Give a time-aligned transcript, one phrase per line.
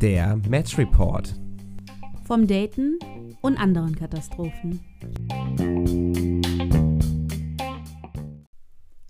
[0.00, 1.34] Der Match Report.
[2.26, 2.98] Vom Daten
[3.40, 4.80] und anderen Katastrophen.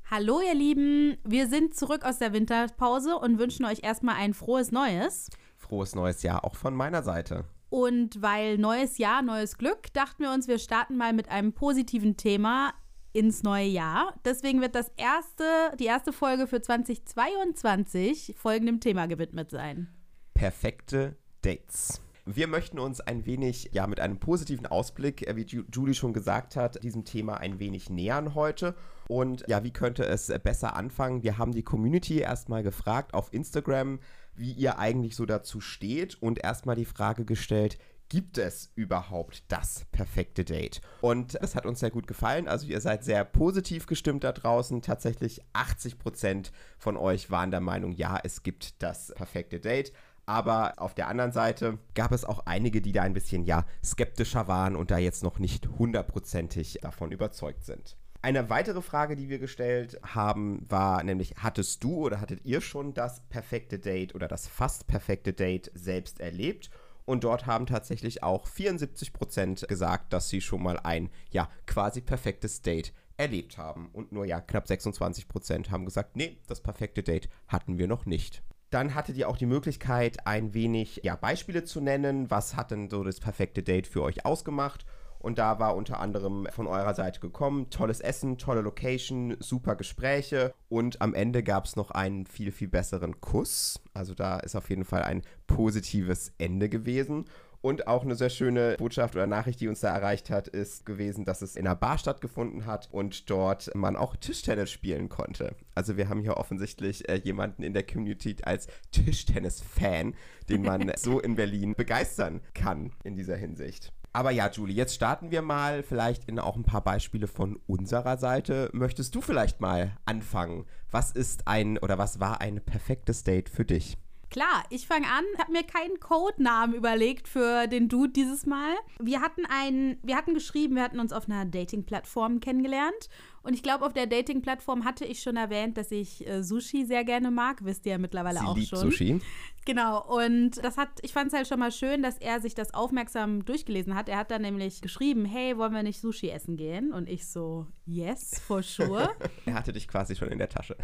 [0.08, 4.71] Hallo ihr Lieben, wir sind zurück aus der Winterpause und wünschen euch erstmal ein frohes
[4.71, 5.30] Neues.
[5.56, 7.44] Frohes neues Jahr auch von meiner Seite.
[7.69, 12.17] Und weil neues Jahr, neues Glück, dachten wir uns, wir starten mal mit einem positiven
[12.17, 12.74] Thema
[13.13, 14.15] ins neue Jahr.
[14.24, 15.45] Deswegen wird das erste,
[15.79, 19.89] die erste Folge für 2022 folgendem Thema gewidmet sein.
[20.34, 22.01] Perfekte Dates.
[22.27, 26.55] Wir möchten uns ein wenig, ja, mit einem positiven Ausblick, äh, wie Julie schon gesagt
[26.55, 28.75] hat, diesem Thema ein wenig nähern heute.
[29.09, 31.23] Und ja, wie könnte es besser anfangen?
[31.23, 33.98] Wir haben die Community erstmal gefragt auf Instagram,
[34.37, 37.79] wie ihr eigentlich so dazu steht und erstmal die Frage gestellt,
[38.10, 40.82] gibt es überhaupt das perfekte Date?
[41.00, 42.48] Und das hat uns sehr gut gefallen.
[42.48, 44.83] Also ihr seid sehr positiv gestimmt da draußen.
[44.83, 49.92] Tatsächlich 80% von euch waren der Meinung, ja, es gibt das perfekte Date.
[50.27, 54.48] Aber auf der anderen Seite gab es auch einige, die da ein bisschen ja skeptischer
[54.48, 57.97] waren und da jetzt noch nicht hundertprozentig davon überzeugt sind.
[58.22, 62.92] Eine weitere Frage, die wir gestellt haben, war nämlich, hattest du oder hattet ihr schon
[62.92, 66.70] das perfekte Date oder das fast perfekte Date selbst erlebt?
[67.11, 72.62] Und dort haben tatsächlich auch 74% gesagt, dass sie schon mal ein, ja, quasi perfektes
[72.62, 73.91] Date erlebt haben.
[73.92, 78.44] Und nur ja, knapp 26% haben gesagt, nee, das perfekte Date hatten wir noch nicht.
[78.70, 82.30] Dann hattet ihr auch die Möglichkeit, ein wenig ja, Beispiele zu nennen.
[82.30, 84.86] Was hat denn so das perfekte Date für euch ausgemacht?
[85.21, 90.55] Und da war unter anderem von eurer Seite gekommen, tolles Essen, tolle Location, super Gespräche
[90.69, 93.81] und am Ende gab es noch einen viel, viel besseren Kuss.
[93.93, 97.27] Also da ist auf jeden Fall ein positives Ende gewesen.
[97.63, 101.27] Und auch eine sehr schöne Botschaft oder Nachricht, die uns da erreicht hat, ist gewesen,
[101.27, 105.55] dass es in einer Bar stattgefunden hat und dort man auch Tischtennis spielen konnte.
[105.75, 110.15] Also wir haben hier offensichtlich äh, jemanden in der Community als Tischtennis-Fan,
[110.48, 113.92] den man so in Berlin begeistern kann in dieser Hinsicht.
[114.13, 118.17] Aber ja, Julie, jetzt starten wir mal vielleicht in auch ein paar Beispiele von unserer
[118.17, 118.69] Seite.
[118.73, 120.67] Möchtest du vielleicht mal anfangen?
[120.91, 123.97] Was ist ein oder was war ein perfektes Date für dich?
[124.30, 128.76] Klar, ich fange an, habe mir keinen Codenamen überlegt für den Dude dieses Mal.
[129.00, 133.08] Wir hatten einen, wir hatten geschrieben, wir hatten uns auf einer Dating-Plattform kennengelernt.
[133.42, 137.04] Und ich glaube, auf der Dating-Plattform hatte ich schon erwähnt, dass ich äh, Sushi sehr
[137.04, 137.64] gerne mag.
[137.64, 138.78] Wisst ihr ja mittlerweile Sie auch liebt schon.
[138.78, 139.20] Sushi.
[139.64, 142.72] Genau, und das hat, ich fand es halt schon mal schön, dass er sich das
[142.72, 144.08] aufmerksam durchgelesen hat.
[144.08, 146.92] Er hat dann nämlich geschrieben, hey, wollen wir nicht Sushi essen gehen?
[146.92, 149.10] Und ich so, yes, for sure.
[149.47, 150.76] er hatte dich quasi schon in der Tasche.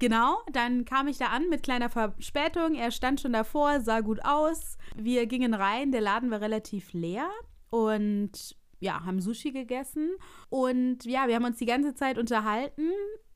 [0.00, 2.74] Genau, dann kam ich da an mit kleiner Verspätung.
[2.74, 4.78] Er stand schon davor, sah gut aus.
[4.96, 7.28] Wir gingen rein, der Laden war relativ leer
[7.68, 10.10] und ja, haben Sushi gegessen.
[10.48, 12.90] Und ja, wir haben uns die ganze Zeit unterhalten,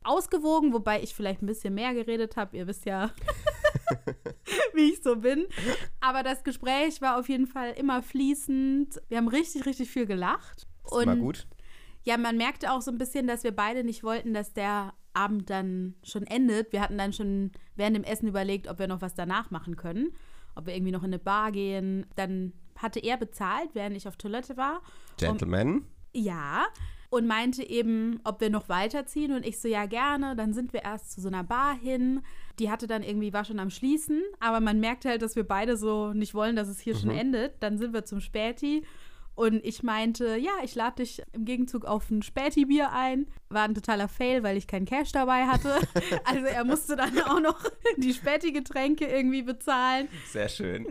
[0.04, 2.56] ausgewogen, wobei ich vielleicht ein bisschen mehr geredet habe.
[2.56, 3.10] Ihr wisst ja,
[4.72, 5.46] wie ich so bin.
[6.00, 9.00] Aber das Gespräch war auf jeden Fall immer fließend.
[9.08, 10.66] Wir haben richtig, richtig viel gelacht.
[10.86, 11.46] Ist und gut.
[12.04, 15.48] Ja, man merkte auch so ein bisschen, dass wir beide nicht wollten, dass der Abend
[15.50, 16.72] dann schon endet.
[16.72, 20.12] Wir hatten dann schon während dem Essen überlegt, ob wir noch was danach machen können.
[20.54, 22.06] Ob wir irgendwie noch in eine Bar gehen.
[22.16, 24.82] Dann hatte er bezahlt, während ich auf Toilette war.
[25.16, 25.78] Gentleman?
[25.78, 26.66] Und, ja.
[27.10, 29.32] Und meinte eben, ob wir noch weiterziehen.
[29.32, 30.34] Und ich so, ja, gerne.
[30.36, 32.22] Dann sind wir erst zu so einer Bar hin.
[32.58, 34.22] Die hatte dann irgendwie, war schon am Schließen.
[34.40, 36.98] Aber man merkte halt, dass wir beide so nicht wollen, dass es hier mhm.
[36.98, 37.62] schon endet.
[37.62, 38.84] Dann sind wir zum Späti.
[39.34, 43.26] Und ich meinte, ja, ich lade dich im Gegenzug auf ein Späti-Bier ein.
[43.48, 45.80] War ein totaler Fail, weil ich keinen Cash dabei hatte.
[46.24, 47.60] Also er musste dann auch noch
[47.96, 50.08] die Späti-Getränke irgendwie bezahlen.
[50.30, 50.86] Sehr schön.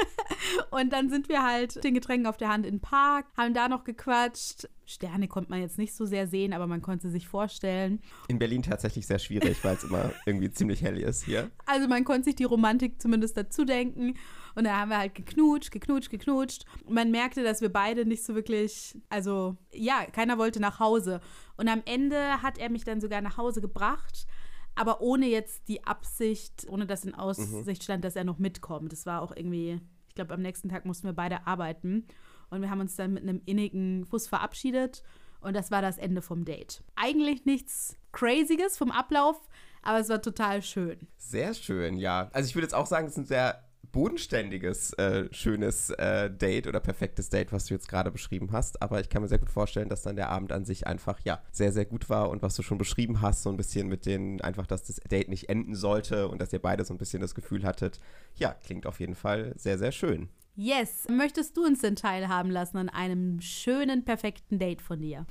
[0.70, 3.68] Und dann sind wir halt den Getränken auf der Hand in den Park, haben da
[3.68, 4.68] noch gequatscht.
[4.84, 8.00] Sterne konnte man jetzt nicht so sehr sehen, aber man konnte sich vorstellen.
[8.28, 11.50] In Berlin tatsächlich sehr schwierig, weil es immer irgendwie ziemlich hell ist hier.
[11.66, 14.14] Also man konnte sich die Romantik zumindest dazu denken.
[14.54, 16.64] Und da haben wir halt geknutscht, geknutscht, geknutscht.
[16.84, 21.20] Und man merkte, dass wir beide nicht so wirklich, also ja, keiner wollte nach Hause.
[21.56, 24.26] Und am Ende hat er mich dann sogar nach Hause gebracht
[24.74, 28.92] aber ohne jetzt die Absicht, ohne dass in Aussicht stand, dass er noch mitkommt.
[28.92, 32.06] Das war auch irgendwie, ich glaube, am nächsten Tag mussten wir beide arbeiten.
[32.52, 35.02] Und wir haben uns dann mit einem innigen Fuß verabschiedet.
[35.40, 36.84] Und das war das Ende vom Date.
[36.96, 39.48] Eigentlich nichts Crazyes vom Ablauf,
[39.80, 41.08] aber es war total schön.
[41.16, 42.28] Sehr schön, ja.
[42.34, 46.66] Also ich würde jetzt auch sagen, es ist ein sehr bodenständiges, äh, schönes äh, Date
[46.66, 48.82] oder perfektes Date, was du jetzt gerade beschrieben hast.
[48.82, 51.42] Aber ich kann mir sehr gut vorstellen, dass dann der Abend an sich einfach, ja,
[51.52, 54.42] sehr, sehr gut war und was du schon beschrieben hast, so ein bisschen mit den,
[54.42, 57.34] einfach, dass das Date nicht enden sollte und dass ihr beide so ein bisschen das
[57.34, 57.98] Gefühl hattet,
[58.36, 60.28] ja, klingt auf jeden Fall sehr, sehr schön.
[60.54, 61.06] Yes.
[61.08, 65.26] Möchtest du uns denn teilhaben lassen an einem schönen, perfekten Date von dir?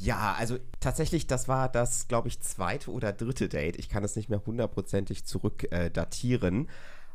[0.00, 3.78] Ja, also tatsächlich, das war das, glaube ich, zweite oder dritte Date.
[3.78, 5.90] Ich kann es nicht mehr hundertprozentig zurück äh.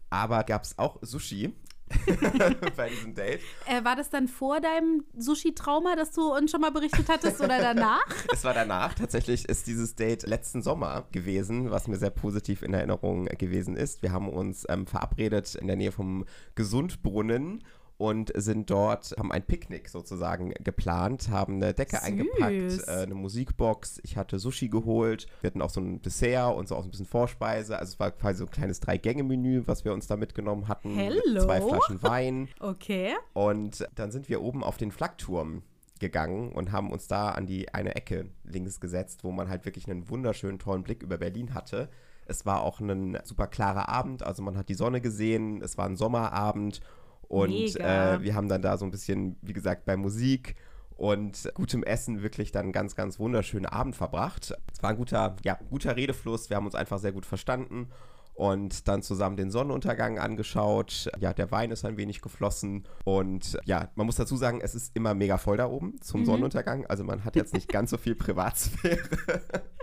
[0.10, 1.54] Aber gab es auch Sushi
[2.76, 3.42] bei diesem Date.
[3.66, 7.60] Äh, war das dann vor deinem Sushi-Trauma, das du uns schon mal berichtet hattest, oder
[7.60, 8.06] danach?
[8.34, 8.94] es war danach.
[8.94, 14.02] Tatsächlich ist dieses Date letzten Sommer gewesen, was mir sehr positiv in Erinnerung gewesen ist.
[14.02, 16.26] Wir haben uns ähm, verabredet in der Nähe vom
[16.56, 17.64] Gesundbrunnen
[17.98, 22.04] und sind dort, haben ein Picknick sozusagen geplant, haben eine Decke Süß.
[22.04, 24.00] eingepackt, äh, eine Musikbox.
[24.04, 25.28] Ich hatte Sushi geholt.
[25.42, 27.78] Wir hatten auch so ein Dessert und so auch ein bisschen Vorspeise.
[27.78, 30.94] Also es war quasi so ein kleines Drei-Gänge-Menü, was wir uns da mitgenommen hatten.
[30.94, 31.42] Hello.
[31.44, 32.48] Zwei Flaschen Wein.
[32.60, 33.14] Okay.
[33.34, 35.64] Und dann sind wir oben auf den Flakturm
[36.00, 39.90] gegangen und haben uns da an die eine Ecke links gesetzt, wo man halt wirklich
[39.90, 41.90] einen wunderschönen, tollen Blick über Berlin hatte.
[42.26, 45.86] Es war auch ein super klarer Abend, also man hat die Sonne gesehen, es war
[45.86, 46.82] ein Sommerabend
[47.28, 50.56] und äh, wir haben dann da so ein bisschen, wie gesagt, bei Musik
[50.96, 54.54] und gutem Essen wirklich dann einen ganz, ganz wunderschönen Abend verbracht.
[54.74, 57.90] Es war ein guter, ja, guter Redefluss, wir haben uns einfach sehr gut verstanden
[58.34, 61.10] und dann zusammen den Sonnenuntergang angeschaut.
[61.20, 64.96] Ja, der Wein ist ein wenig geflossen und ja, man muss dazu sagen, es ist
[64.96, 66.26] immer mega voll da oben zum Mhm.
[66.26, 69.00] Sonnenuntergang, also man hat jetzt nicht ganz so viel Privatsphäre.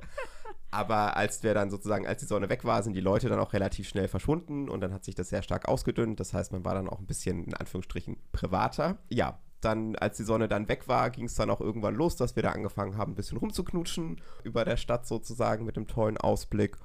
[0.75, 3.53] Aber als wir dann sozusagen, als die Sonne weg war, sind die Leute dann auch
[3.53, 6.19] relativ schnell verschwunden und dann hat sich das sehr stark ausgedünnt.
[6.19, 8.99] Das heißt, man war dann auch ein bisschen in Anführungsstrichen privater.
[9.09, 12.37] Ja, dann, als die Sonne dann weg war, ging es dann auch irgendwann los, dass
[12.37, 16.76] wir da angefangen haben, ein bisschen rumzuknutschen über der Stadt sozusagen mit dem tollen Ausblick.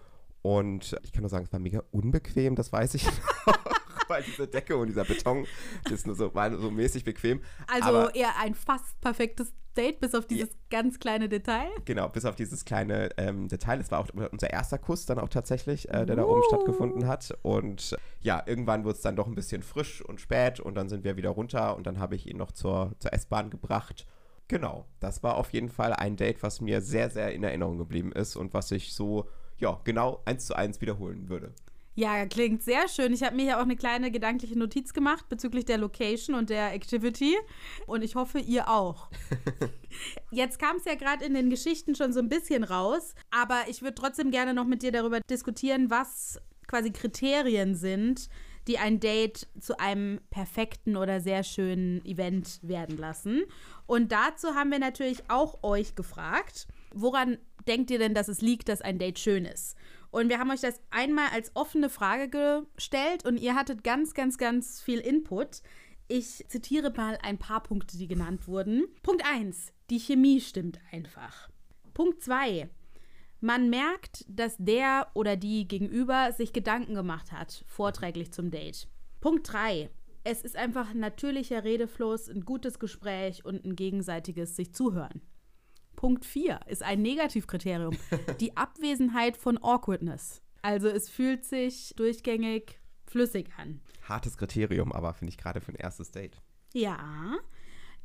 [0.42, 3.06] Und ich kann nur sagen, es war mega unbequem, das weiß ich
[3.46, 3.58] noch.
[4.08, 5.46] Weil diese Decke und dieser Beton
[5.92, 7.42] ist nur so, war nur so mäßig bequem.
[7.68, 11.70] Also Aber- eher ein fast perfektes Date, bis auf dieses ganz kleine Detail.
[11.86, 13.80] Genau, bis auf dieses kleine ähm, Detail.
[13.80, 16.48] Es war auch unser erster Kuss dann auch tatsächlich, äh, der da oben Uh.
[16.50, 17.38] stattgefunden hat.
[17.44, 20.90] Und äh, ja, irgendwann wurde es dann doch ein bisschen frisch und spät und dann
[20.90, 24.06] sind wir wieder runter und dann habe ich ihn noch zur, zur S-Bahn gebracht.
[24.50, 28.12] Genau, das war auf jeden Fall ein Date, was mir sehr, sehr in Erinnerung geblieben
[28.12, 29.30] ist und was ich so,
[29.60, 31.54] ja, genau eins zu eins wiederholen würde.
[32.00, 33.12] Ja, klingt sehr schön.
[33.12, 36.72] Ich habe mir ja auch eine kleine gedankliche Notiz gemacht bezüglich der Location und der
[36.74, 37.36] Activity.
[37.88, 39.10] Und ich hoffe, ihr auch.
[40.32, 43.16] Jetzt kam es ja gerade in den Geschichten schon so ein bisschen raus.
[43.32, 48.30] Aber ich würde trotzdem gerne noch mit dir darüber diskutieren, was quasi Kriterien sind,
[48.70, 53.44] die ein Date zu einem perfekten oder sehr schönen Event werden lassen.
[53.88, 58.70] Und dazu haben wir natürlich auch euch gefragt, woran denkt ihr denn, dass es liegt,
[58.70, 59.76] dass ein Date schön ist?
[60.12, 64.38] Und wir haben euch das einmal als offene Frage gestellt und ihr hattet ganz, ganz,
[64.38, 65.62] ganz viel Input.
[66.08, 68.86] Ich zitiere mal ein paar Punkte, die genannt wurden.
[69.04, 69.72] Punkt 1.
[69.92, 71.50] Die Chemie stimmt einfach.
[71.94, 72.70] Punkt 2.
[73.42, 78.88] Man merkt, dass der oder die gegenüber sich Gedanken gemacht hat, vorträglich zum Date.
[79.22, 79.90] Punkt 3.
[80.24, 85.22] Es ist einfach ein natürlicher Redefluss, ein gutes Gespräch und ein gegenseitiges sich zuhören.
[86.00, 87.98] Punkt 4 ist ein Negativkriterium.
[88.40, 90.42] Die Abwesenheit von Awkwardness.
[90.62, 93.82] Also es fühlt sich durchgängig flüssig an.
[94.08, 96.42] Hartes Kriterium, aber finde ich gerade für ein erstes Date.
[96.74, 97.38] Ja.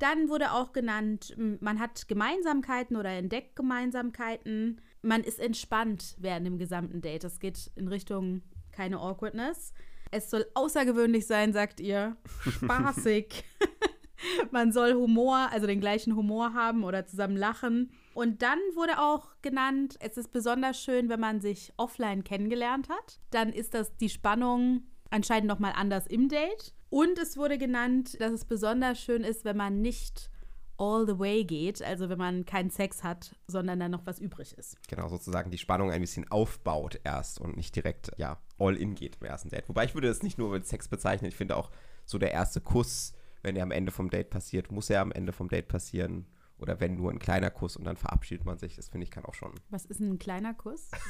[0.01, 4.81] Dann wurde auch genannt, man hat Gemeinsamkeiten oder entdeckt Gemeinsamkeiten.
[5.03, 7.23] Man ist entspannt während dem gesamten Date.
[7.23, 8.43] Das geht in Richtung
[8.73, 9.73] keine Awkwardness.
[10.11, 12.17] Es soll außergewöhnlich sein, sagt ihr.
[12.41, 13.45] Spaßig.
[14.51, 17.91] man soll Humor, also den gleichen Humor haben oder zusammen lachen.
[18.15, 23.21] Und dann wurde auch genannt, es ist besonders schön, wenn man sich offline kennengelernt hat.
[23.31, 26.75] Dann ist das die Spannung anscheinend noch mal anders im Date.
[26.91, 30.31] Und es wurde genannt, dass es besonders schön ist, wenn man nicht
[30.77, 34.57] all the way geht, also wenn man keinen Sex hat, sondern dann noch was übrig
[34.59, 34.77] ist.
[34.89, 39.19] Genau, sozusagen die Spannung ein bisschen aufbaut erst und nicht direkt, ja, all in geht
[39.21, 39.69] im ersten Date.
[39.69, 41.29] Wobei ich würde das nicht nur mit Sex bezeichnen.
[41.29, 41.71] Ich finde auch
[42.05, 43.13] so der erste Kuss,
[43.45, 46.27] wenn er am Ende vom Date passiert, muss er am Ende vom Date passieren.
[46.59, 48.77] Oder wenn nur ein kleiner Kuss und dann verabschiedet man sich.
[48.77, 49.53] Das finde ich kann auch schon.
[49.71, 50.89] Was ist ein kleiner Kuss?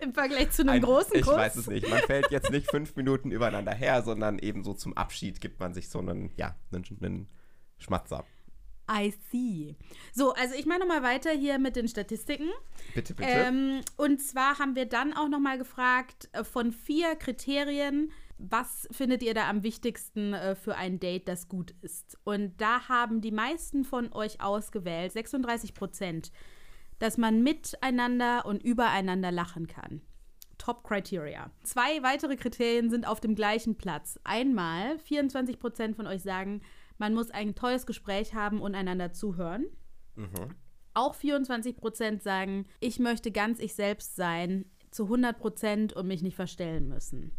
[0.00, 1.34] Im Vergleich zu einem Ein- großen ich Kuss?
[1.36, 1.88] weiß es nicht.
[1.88, 5.74] Man fällt jetzt nicht fünf Minuten übereinander her, sondern eben so zum Abschied gibt man
[5.74, 7.28] sich so einen, ja, einen, einen
[7.78, 8.24] Schmatzer.
[8.90, 9.76] I see.
[10.12, 12.50] So, also ich mache nochmal weiter hier mit den Statistiken.
[12.94, 13.28] Bitte, bitte.
[13.30, 19.22] Ähm, und zwar haben wir dann auch nochmal gefragt, äh, von vier Kriterien, was findet
[19.22, 22.18] ihr da am wichtigsten äh, für ein Date, das gut ist?
[22.24, 26.32] Und da haben die meisten von euch ausgewählt, 36 Prozent,
[26.98, 30.02] dass man miteinander und übereinander lachen kann.
[30.58, 31.50] Top Criteria.
[31.64, 34.18] Zwei weitere Kriterien sind auf dem gleichen Platz.
[34.22, 36.62] Einmal, 24 Prozent von euch sagen,
[36.98, 39.66] man muss ein tolles Gespräch haben und einander zuhören.
[40.94, 46.22] Auch 24 Prozent sagen, ich möchte ganz ich selbst sein, zu 100 Prozent und mich
[46.22, 47.32] nicht verstellen müssen.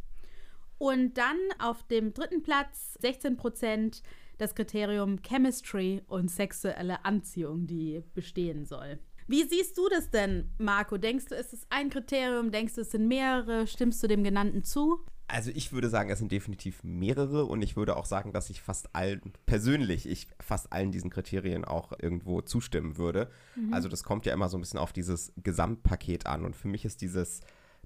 [0.78, 4.04] Und dann auf dem dritten Platz 16 Prozent,
[4.38, 9.00] das Kriterium Chemistry und sexuelle Anziehung, die bestehen soll.
[9.28, 10.98] Wie siehst du das denn, Marco?
[10.98, 12.52] Denkst du, ist es ein Kriterium?
[12.52, 13.68] Denkst du, es sind mehrere?
[13.68, 15.00] Stimmst du dem genannten zu?
[15.28, 18.62] Also ich würde sagen, es sind definitiv mehrere und ich würde auch sagen, dass ich
[18.62, 23.32] fast allen, persönlich, ich fast allen diesen Kriterien auch irgendwo zustimmen würde.
[23.56, 23.74] Mhm.
[23.74, 26.84] Also das kommt ja immer so ein bisschen auf dieses Gesamtpaket an und für mich
[26.84, 27.40] ist dieses,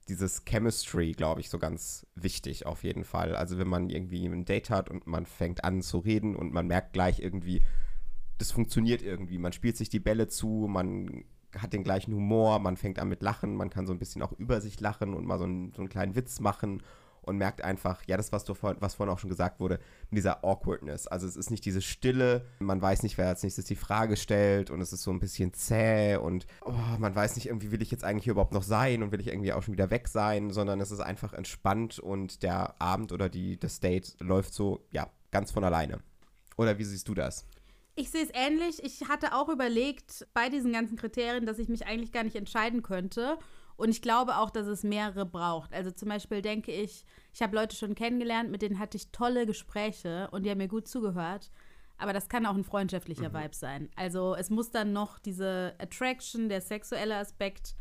[0.09, 3.35] dieses Chemistry, glaube ich, so ganz wichtig auf jeden Fall.
[3.35, 6.67] Also wenn man irgendwie ein Date hat und man fängt an zu reden und man
[6.67, 7.61] merkt gleich irgendwie,
[8.37, 9.37] das funktioniert irgendwie.
[9.37, 13.21] Man spielt sich die Bälle zu, man hat den gleichen Humor, man fängt an mit
[13.21, 15.81] Lachen, man kann so ein bisschen auch über sich lachen und mal so einen, so
[15.81, 16.81] einen kleinen Witz machen
[17.27, 19.79] und merkt einfach, ja, das, was, du vor, was vorhin auch schon gesagt wurde,
[20.09, 21.07] mit dieser Awkwardness.
[21.07, 24.69] Also es ist nicht diese Stille, man weiß nicht, wer als nächstes die Frage stellt
[24.69, 27.91] und es ist so ein bisschen zäh und oh, man weiß nicht, irgendwie will ich
[27.91, 30.51] jetzt eigentlich hier überhaupt noch sein und will ich irgendwie auch schon wieder weg sein,
[30.51, 35.09] sondern es ist einfach entspannt und der Abend oder die, das Date läuft so, ja,
[35.31, 35.99] ganz von alleine.
[36.57, 37.45] Oder wie siehst du das?
[37.99, 38.83] Ich sehe es ähnlich.
[38.83, 42.83] Ich hatte auch überlegt bei diesen ganzen Kriterien, dass ich mich eigentlich gar nicht entscheiden
[42.83, 43.39] könnte.
[43.77, 45.73] Und ich glaube auch, dass es mehrere braucht.
[45.73, 49.45] Also zum Beispiel denke ich, ich habe Leute schon kennengelernt, mit denen hatte ich tolle
[49.45, 51.51] Gespräche und die haben mir gut zugehört.
[51.99, 53.33] Aber das kann auch ein freundschaftlicher mhm.
[53.35, 53.89] Vibe sein.
[53.95, 57.75] Also es muss dann noch diese Attraction, der sexuelle Aspekt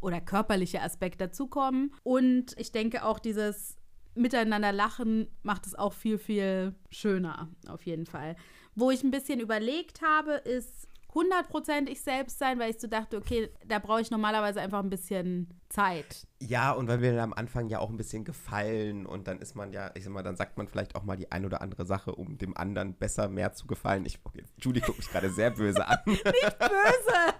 [0.00, 1.94] oder körperliche Aspekt dazukommen.
[2.02, 3.76] Und ich denke auch dieses
[4.14, 8.36] Miteinander lachen macht es auch viel, viel schöner, auf jeden Fall.
[8.74, 13.16] Wo ich ein bisschen überlegt habe, ist 100% ich selbst sein, weil ich so dachte,
[13.16, 16.26] okay, da brauche ich normalerweise einfach ein bisschen Zeit.
[16.40, 19.72] Ja, und weil wir am Anfang ja auch ein bisschen gefallen und dann ist man
[19.72, 22.14] ja, ich sag mal, dann sagt man vielleicht auch mal die ein oder andere Sache,
[22.14, 24.06] um dem anderen besser mehr zu gefallen.
[24.06, 25.98] Ich, okay, Julie guckt mich gerade sehr böse an.
[26.06, 27.34] Nicht böse!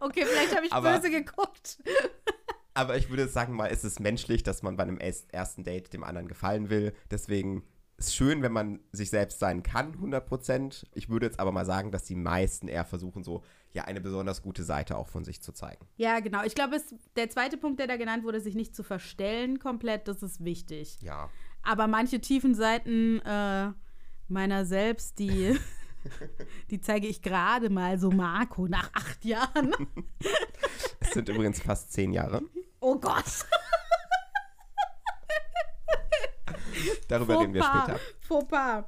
[0.00, 1.78] Okay, vielleicht habe ich aber, böse geguckt.
[2.74, 6.04] aber ich würde sagen mal, es ist menschlich, dass man bei einem ersten Date dem
[6.04, 6.92] anderen gefallen will.
[7.10, 7.64] Deswegen
[8.06, 10.86] ist schön, wenn man sich selbst sein kann, 100%.
[10.94, 13.42] Ich würde jetzt aber mal sagen, dass die meisten eher versuchen, so
[13.72, 15.86] ja eine besonders gute Seite auch von sich zu zeigen.
[15.96, 16.44] Ja, genau.
[16.44, 16.80] Ich glaube,
[17.16, 20.98] der zweite Punkt, der da genannt wurde, sich nicht zu verstellen komplett, das ist wichtig.
[21.02, 21.28] Ja.
[21.62, 23.72] Aber manche tiefen Seiten äh,
[24.28, 25.58] meiner selbst, die,
[26.70, 29.74] die zeige ich gerade mal so Marco nach acht Jahren.
[31.00, 32.42] es sind übrigens fast zehn Jahre.
[32.80, 33.24] Oh Gott.
[37.08, 37.98] Darüber reden wir später.
[38.20, 38.84] Fauxpas.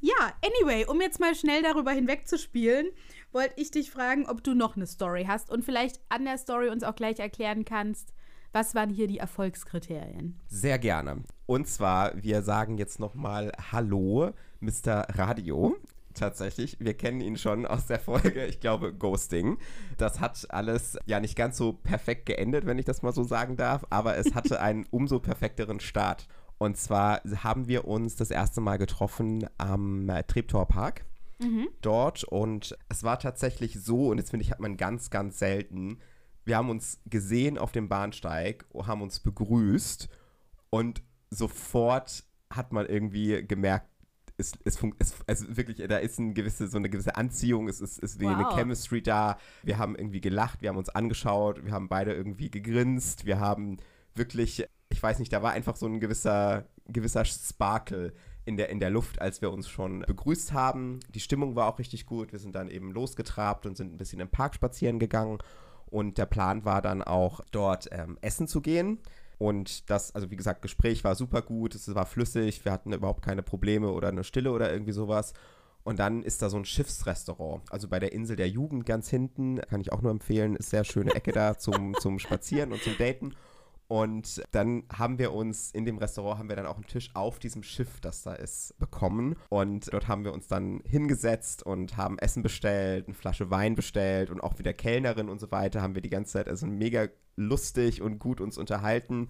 [0.00, 2.88] Ja, anyway, um jetzt mal schnell darüber hinwegzuspielen,
[3.30, 6.70] wollte ich dich fragen, ob du noch eine Story hast und vielleicht an der Story
[6.70, 8.12] uns auch gleich erklären kannst,
[8.52, 10.38] was waren hier die Erfolgskriterien?
[10.48, 11.22] Sehr gerne.
[11.46, 15.06] Und zwar, wir sagen jetzt nochmal Hallo, Mr.
[15.14, 15.76] Radio.
[16.14, 19.56] Tatsächlich, wir kennen ihn schon aus der Folge, ich glaube, Ghosting.
[19.96, 23.56] Das hat alles ja nicht ganz so perfekt geendet, wenn ich das mal so sagen
[23.56, 26.26] darf, aber es hatte einen umso perfekteren Start.
[26.62, 31.04] Und zwar haben wir uns das erste Mal getroffen am Treptower Park.
[31.40, 31.66] Mhm.
[31.80, 35.98] Dort und es war tatsächlich so, und das finde ich, hat man ganz, ganz selten.
[36.44, 40.08] Wir haben uns gesehen auf dem Bahnsteig, haben uns begrüßt
[40.70, 43.88] und sofort hat man irgendwie gemerkt,
[44.36, 47.98] es, es, es, es, wirklich, da ist eine gewisse, so eine gewisse Anziehung, es ist,
[47.98, 48.36] ist wow.
[48.36, 49.36] eine Chemistry da.
[49.64, 53.78] Wir haben irgendwie gelacht, wir haben uns angeschaut, wir haben beide irgendwie gegrinst, wir haben
[54.14, 58.12] wirklich ich weiß nicht, da war einfach so ein gewisser, gewisser Sparkle
[58.44, 61.00] in der, in der Luft, als wir uns schon begrüßt haben.
[61.14, 62.32] Die Stimmung war auch richtig gut.
[62.32, 65.38] Wir sind dann eben losgetrabt und sind ein bisschen im Park spazieren gegangen.
[65.86, 68.98] Und der Plan war dann auch, dort ähm, essen zu gehen.
[69.38, 73.24] Und das, also wie gesagt, Gespräch war super gut, es war flüssig, wir hatten überhaupt
[73.24, 75.34] keine Probleme oder eine Stille oder irgendwie sowas.
[75.82, 79.60] Und dann ist da so ein Schiffsrestaurant, also bei der Insel der Jugend ganz hinten,
[79.68, 82.96] kann ich auch nur empfehlen, ist sehr schöne Ecke da zum, zum Spazieren und zum
[82.98, 83.34] Daten.
[83.88, 87.38] Und dann haben wir uns in dem Restaurant haben wir dann auch einen Tisch auf
[87.38, 89.36] diesem Schiff, das da ist, bekommen.
[89.50, 94.30] Und dort haben wir uns dann hingesetzt und haben Essen bestellt, eine Flasche Wein bestellt
[94.30, 98.00] und auch wieder Kellnerin und so weiter haben wir die ganze Zeit also mega lustig
[98.00, 99.28] und gut uns unterhalten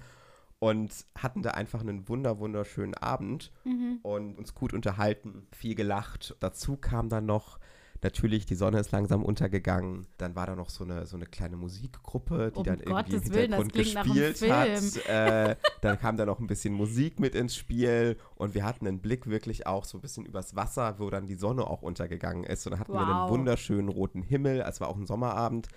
[0.63, 3.99] und hatten da einfach einen wunder wunderschönen Abend mhm.
[4.03, 6.37] und uns gut unterhalten, viel gelacht.
[6.39, 7.59] Dazu kam dann noch
[8.03, 10.07] natürlich, die Sonne ist langsam untergegangen.
[10.19, 13.29] Dann war da noch so eine, so eine kleine Musikgruppe, die um dann irgendwie Gottes
[13.29, 15.07] im Hintergrund Willen, gespielt hat.
[15.09, 19.01] Äh, dann kam da noch ein bisschen Musik mit ins Spiel und wir hatten einen
[19.01, 22.67] Blick wirklich auch so ein bisschen übers Wasser, wo dann die Sonne auch untergegangen ist.
[22.67, 23.01] Und dann hatten wow.
[23.01, 24.65] wir einen wunderschönen roten Himmel.
[24.67, 25.69] Es war auch ein Sommerabend.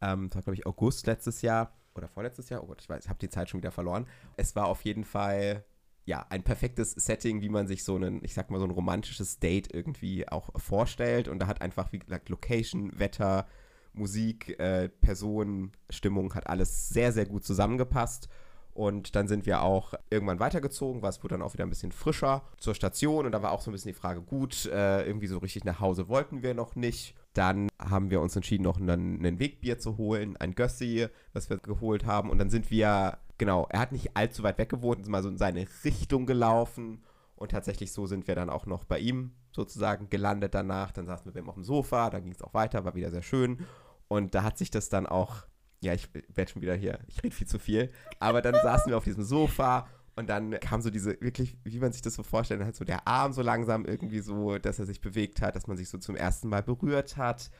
[0.00, 2.62] Ähm, das war, glaube ich, August letztes Jahr oder vorletztes Jahr.
[2.62, 4.06] Oh Gott, ich weiß, ich habe die Zeit schon wieder verloren.
[4.36, 5.64] Es war auf jeden Fall
[6.04, 9.38] ja, ein perfektes Setting, wie man sich so ein, ich sag mal, so ein romantisches
[9.38, 11.28] Date irgendwie auch vorstellt.
[11.28, 13.46] Und da hat einfach, wie gesagt, Location, Wetter,
[13.92, 18.28] Musik, äh, Person, Stimmung hat alles sehr, sehr gut zusammengepasst.
[18.74, 21.92] Und dann sind wir auch irgendwann weitergezogen, weil es wurde dann auch wieder ein bisschen
[21.92, 23.26] frischer zur Station.
[23.26, 25.78] Und da war auch so ein bisschen die Frage, gut, äh, irgendwie so richtig nach
[25.78, 27.14] Hause wollten wir noch nicht.
[27.34, 31.58] Dann haben wir uns entschieden, noch einen, einen Wegbier zu holen, ein Gössi, was wir
[31.58, 32.30] geholt haben.
[32.30, 35.28] Und dann sind wir, genau, er hat nicht allzu weit weg gewohnt, sind mal so
[35.28, 37.02] in seine Richtung gelaufen.
[37.34, 40.92] Und tatsächlich so sind wir dann auch noch bei ihm sozusagen gelandet danach.
[40.92, 43.10] Dann saßen wir bei ihm auf dem Sofa, dann ging es auch weiter, war wieder
[43.10, 43.66] sehr schön.
[44.06, 45.46] Und da hat sich das dann auch
[45.82, 48.96] ja, ich werde schon wieder hier, ich rede viel zu viel, aber dann saßen wir
[48.96, 52.62] auf diesem Sofa und dann kam so diese, wirklich, wie man sich das so vorstellt,
[52.62, 55.76] halt so der Arm so langsam irgendwie so, dass er sich bewegt hat, dass man
[55.76, 57.50] sich so zum ersten Mal berührt hat.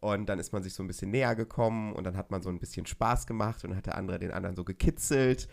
[0.00, 2.48] Und dann ist man sich so ein bisschen näher gekommen und dann hat man so
[2.48, 5.48] ein bisschen Spaß gemacht und hat der andere den anderen so gekitzelt.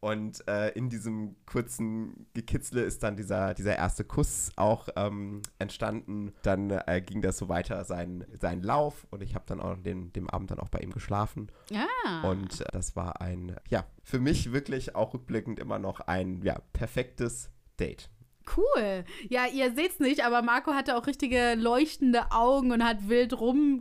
[0.00, 6.32] Und äh, in diesem kurzen Gekitzle ist dann dieser, dieser erste Kuss auch ähm, entstanden.
[6.42, 9.06] Dann äh, ging das so weiter, sein, sein Lauf.
[9.10, 11.50] Und ich habe dann auch den, dem Abend dann auch bei ihm geschlafen.
[11.74, 12.28] Ah.
[12.28, 16.60] Und äh, das war ein, ja, für mich wirklich auch rückblickend immer noch ein, ja,
[16.72, 17.50] perfektes
[17.80, 18.10] Date.
[18.56, 19.04] Cool.
[19.28, 23.32] Ja, ihr seht's nicht, aber Marco hatte auch richtige leuchtende Augen und hat wild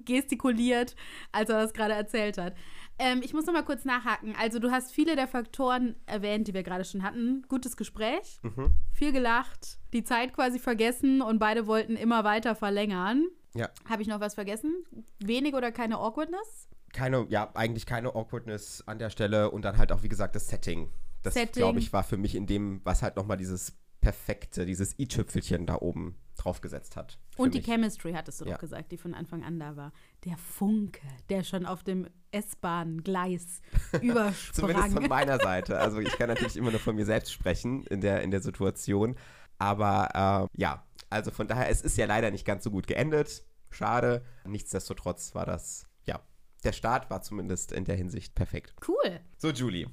[0.10, 0.96] rumgestikuliert,
[1.32, 2.56] als er das gerade erzählt hat.
[2.98, 4.36] Ähm, ich muss noch mal kurz nachhaken.
[4.40, 7.44] Also, du hast viele der Faktoren erwähnt, die wir gerade schon hatten.
[7.50, 8.72] Gutes Gespräch, Mhm.
[8.94, 13.26] viel gelacht, die Zeit quasi vergessen und beide wollten immer weiter verlängern.
[13.54, 13.70] Ja.
[13.90, 14.74] Habe ich noch was vergessen?
[15.20, 16.70] Wenig oder keine Awkwardness?
[16.94, 20.48] Keine, ja, eigentlich keine Awkwardness an der Stelle und dann halt auch, wie gesagt, das
[20.48, 20.90] Setting.
[21.24, 21.62] Das, Setting.
[21.62, 23.74] glaube ich, war für mich in dem, was halt nochmal dieses
[24.06, 27.18] perfekte, dieses i-Tüpfelchen da oben draufgesetzt hat.
[27.38, 27.66] Und die mich.
[27.66, 28.52] Chemistry, hattest du Ja.
[28.54, 29.92] doch gesagt, die von Anfang an da war.
[30.26, 35.08] Der Funke, der schon auf dem S-Bahn-Gleis Zumindest von übersprang.
[35.08, 35.80] meiner Seite.
[35.80, 39.16] Also ich kann natürlich immer nur von mir selbst sprechen in der, in der Situation.
[39.58, 43.44] Aber äh, ja, also von daher, es ist ja leider nicht ganz so gut geendet.
[43.72, 44.24] Schade.
[44.46, 46.20] Nichtsdestotrotz war das, ja,
[46.64, 48.76] der Start war zumindest in der Hinsicht perfekt.
[48.88, 49.20] cool.
[49.38, 49.88] So, Julie,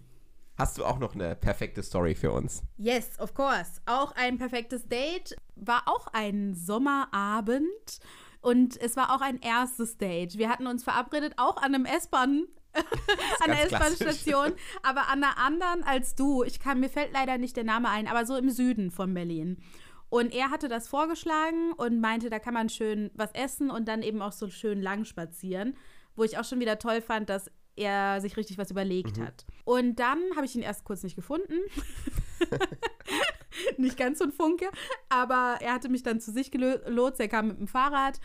[0.57, 2.63] hast du auch noch eine perfekte Story für uns?
[2.77, 3.81] Yes, of course.
[3.87, 5.37] Auch ein perfektes Date.
[5.57, 8.01] War auch ein Sommerabend
[8.43, 10.37] und es war auch ein erstes Date.
[10.37, 12.47] Wir hatten uns verabredet, auch an einem S-Bahn.
[12.75, 13.65] an der.
[13.65, 16.43] S-Bahn-Station, aber an einer anderen als du.
[16.43, 19.59] Ich kann, mir fällt leider nicht der Name ein, aber so im Süden von Berlin.
[20.09, 24.03] Und er hatte das vorgeschlagen und meinte, da kann man schön was essen und dann
[24.03, 25.77] eben auch so schön lang spazieren.
[26.17, 29.47] Wo ich auch schon wieder toll fand, dass er sich richtig was überlegt hat.
[29.65, 31.55] Und dann habe ich ihn erst kurz nicht gefunden.
[33.79, 34.67] nicht ganz so ein Funke,
[35.09, 37.21] aber er hatte mich dann zu sich gelotst.
[37.21, 38.21] Er kam mit dem Fahrrad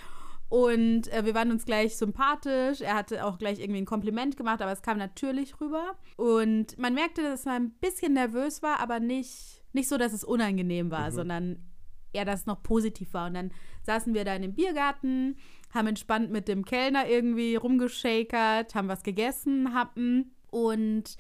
[0.49, 2.81] und äh, wir waren uns gleich sympathisch.
[2.81, 5.95] Er hatte auch gleich irgendwie ein Kompliment gemacht, aber es kam natürlich rüber.
[6.15, 10.23] Und man merkte, dass er ein bisschen nervös war, aber nicht, nicht so, dass es
[10.23, 11.67] unangenehm war, sondern
[12.13, 13.27] eher, dass es noch positiv war.
[13.27, 13.51] Und dann
[13.83, 15.37] saßen wir da in dem Biergarten,
[15.77, 21.17] haben entspannt mit dem Kellner irgendwie rumgeschakert, haben was gegessen, hatten und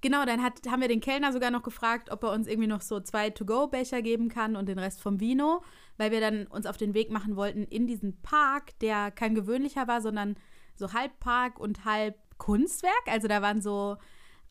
[0.00, 2.82] Genau, dann hat, haben wir den Kellner sogar noch gefragt, ob er uns irgendwie noch
[2.82, 5.64] so zwei To-Go-Becher geben kann und den Rest vom Vino,
[5.96, 9.88] weil wir dann uns auf den Weg machen wollten in diesen Park, der kein gewöhnlicher
[9.88, 10.36] war, sondern
[10.76, 13.02] so halb Park und halb Kunstwerk.
[13.06, 13.96] Also da waren so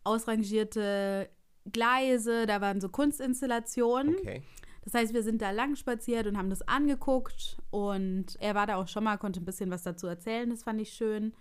[0.03, 1.29] ausrangierte
[1.71, 4.15] Gleise, da waren so Kunstinstallationen.
[4.15, 4.43] Okay.
[4.87, 8.77] Das heißt, wir sind da lang spaziert und haben das angeguckt und er war da
[8.77, 11.33] auch schon mal, konnte ein bisschen was dazu erzählen, das fand ich schön.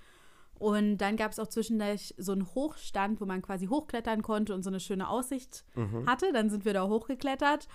[0.59, 4.65] Und dann gab es auch zwischendurch so einen Hochstand, wo man quasi hochklettern konnte und
[4.65, 5.65] so eine schöne Aussicht
[6.07, 6.33] hatte.
[6.33, 7.69] Dann sind wir da hochgeklettert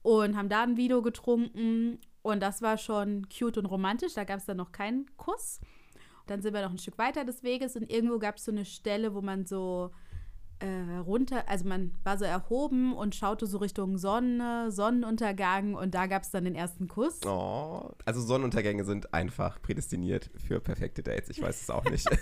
[0.00, 1.98] und haben da ein Vino getrunken.
[2.22, 4.14] Und das war schon cute und romantisch.
[4.14, 5.60] Da gab es dann noch keinen Kuss.
[6.26, 8.64] Dann sind wir noch ein Stück weiter des Weges und irgendwo gab es so eine
[8.64, 9.90] Stelle, wo man so
[10.60, 16.06] äh, runter, also man war so erhoben und schaute so Richtung Sonne, Sonnenuntergang und da
[16.06, 17.20] gab es dann den ersten Kuss.
[17.26, 21.30] Oh, also Sonnenuntergänge sind einfach prädestiniert für perfekte Dates.
[21.30, 22.08] Ich weiß es auch nicht.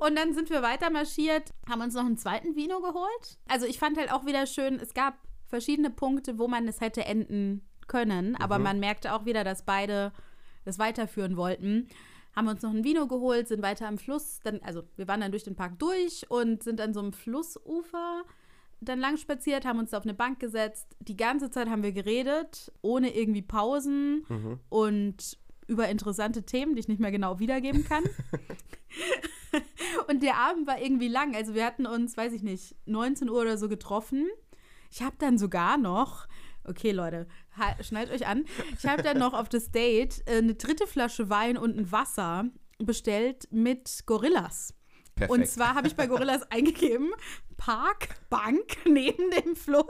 [0.00, 3.38] Und dann sind wir weiter marschiert, haben uns noch einen zweiten Vino geholt.
[3.48, 5.14] Also ich fand halt auch wieder schön, es gab
[5.46, 10.12] verschiedene Punkte, wo man es hätte enden können, aber man merkte auch wieder, dass beide
[10.64, 11.88] das weiterführen wollten.
[12.34, 15.30] Haben uns noch ein Vino geholt, sind weiter am Fluss, dann, also wir waren dann
[15.30, 18.24] durch den Park durch und sind an so einem Flussufer
[18.80, 20.96] dann lang spaziert, haben uns auf eine Bank gesetzt.
[21.00, 24.26] Die ganze Zeit haben wir geredet, ohne irgendwie Pausen
[24.68, 28.04] und über interessante Themen, die ich nicht mehr genau wiedergeben kann.
[30.08, 31.34] und der Abend war irgendwie lang.
[31.34, 34.28] Also wir hatten uns, weiß ich nicht, 19 Uhr oder so getroffen.
[34.90, 36.26] Ich habe dann sogar noch,
[36.64, 37.26] okay Leute,
[37.80, 38.44] schnallt euch an,
[38.78, 42.46] ich habe dann noch auf das Date äh, eine dritte Flasche Wein und ein Wasser
[42.78, 44.74] bestellt mit Gorillas.
[45.14, 45.30] Perfekt.
[45.30, 47.12] Und zwar habe ich bei Gorillas eingegeben,
[47.56, 49.86] Park, Bank neben dem Fluss.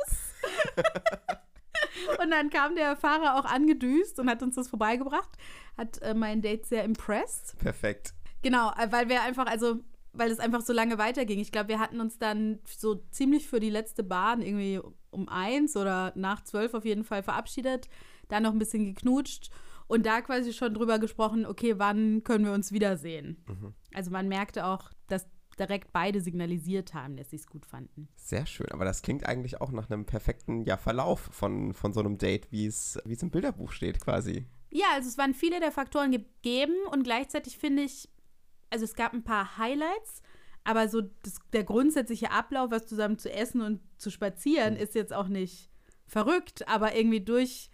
[2.21, 5.31] und dann kam der Fahrer auch angedüst und hat uns das vorbeigebracht.
[5.77, 7.59] Hat äh, mein Date sehr impressed.
[7.59, 8.15] Perfekt.
[8.43, 9.81] Genau, äh, weil wir einfach, also
[10.13, 11.41] weil es einfach so lange weiterging.
[11.41, 14.81] Ich glaube, wir hatten uns dann so ziemlich für die letzte Bahn irgendwie
[15.15, 17.89] um eins oder nach zwölf auf jeden Fall verabschiedet,
[18.29, 19.51] dann noch ein bisschen geknutscht
[19.87, 23.43] und da quasi schon drüber gesprochen, okay, wann können wir uns wiedersehen?
[23.47, 23.75] Mhm.
[23.93, 25.27] Also man merkte auch, dass
[25.59, 28.09] direkt beide signalisiert haben, dass sie es gut fanden.
[28.17, 32.01] Sehr schön, aber das klingt eigentlich auch nach einem perfekten ja, Verlauf von, von so
[32.01, 34.47] einem Date, wie es im Bilderbuch steht quasi.
[34.71, 38.09] Ja, also es waren viele der Faktoren gegeben und gleichzeitig finde ich,
[38.71, 40.23] also es gab ein paar Highlights,
[40.65, 44.81] aber so das, der grundsätzliche Ablauf, was zusammen zu essen und zu spazieren, mhm.
[44.81, 45.71] ist jetzt auch nicht
[46.07, 47.71] verrückt, aber irgendwie durch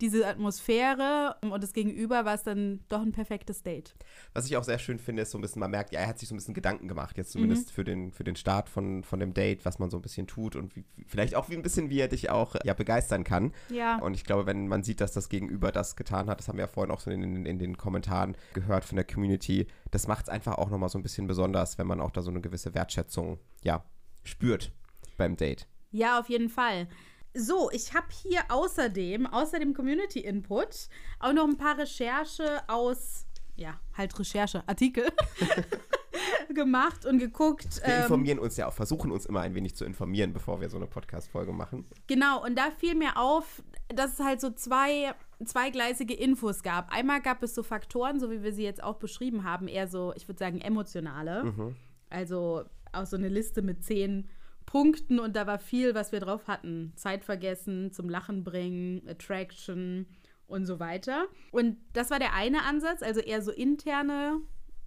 [0.00, 3.94] diese Atmosphäre und das Gegenüber war es dann doch ein perfektes Date.
[4.32, 6.18] Was ich auch sehr schön finde, ist so ein bisschen, man merkt, ja, er hat
[6.18, 7.72] sich so ein bisschen Gedanken gemacht, jetzt zumindest mhm.
[7.72, 10.56] für, den, für den Start von, von dem Date, was man so ein bisschen tut
[10.56, 13.52] und wie, vielleicht auch wie ein bisschen, wie er dich auch ja, begeistern kann.
[13.70, 13.98] Ja.
[13.98, 16.64] Und ich glaube, wenn man sieht, dass das Gegenüber das getan hat, das haben wir
[16.64, 20.24] ja vorhin auch so in, in, in den Kommentaren gehört von der Community, das macht
[20.24, 22.74] es einfach auch nochmal so ein bisschen besonders, wenn man auch da so eine gewisse
[22.74, 23.84] Wertschätzung, ja,
[24.24, 24.72] spürt
[25.16, 25.68] beim Date.
[25.92, 26.88] Ja, auf jeden Fall.
[27.36, 33.26] So, ich habe hier außerdem, außer dem Community Input, auch noch ein paar Recherche aus,
[33.56, 35.08] ja, halt Recherche, Artikel
[36.54, 37.80] gemacht und geguckt.
[37.84, 40.68] Wir ähm, informieren uns ja auch, versuchen uns immer ein wenig zu informieren, bevor wir
[40.68, 41.84] so eine Podcast-Folge machen.
[42.06, 45.12] Genau, und da fiel mir auf, dass es halt so zwei,
[45.44, 46.92] zweigleisige Infos gab.
[46.92, 50.12] Einmal gab es so Faktoren, so wie wir sie jetzt auch beschrieben haben, eher so,
[50.14, 51.44] ich würde sagen, emotionale.
[51.44, 51.76] Mhm.
[52.10, 54.28] Also auch so eine Liste mit zehn
[54.66, 56.92] Punkten und da war viel, was wir drauf hatten.
[56.96, 60.06] Zeit vergessen, zum Lachen bringen, Attraction
[60.46, 61.26] und so weiter.
[61.52, 64.40] Und das war der eine Ansatz, also eher so interne